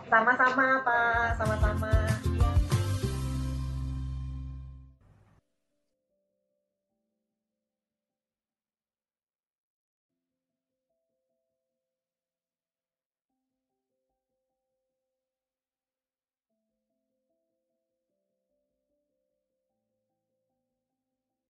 [0.06, 1.34] Sama-sama pak.
[1.34, 1.90] Sama-sama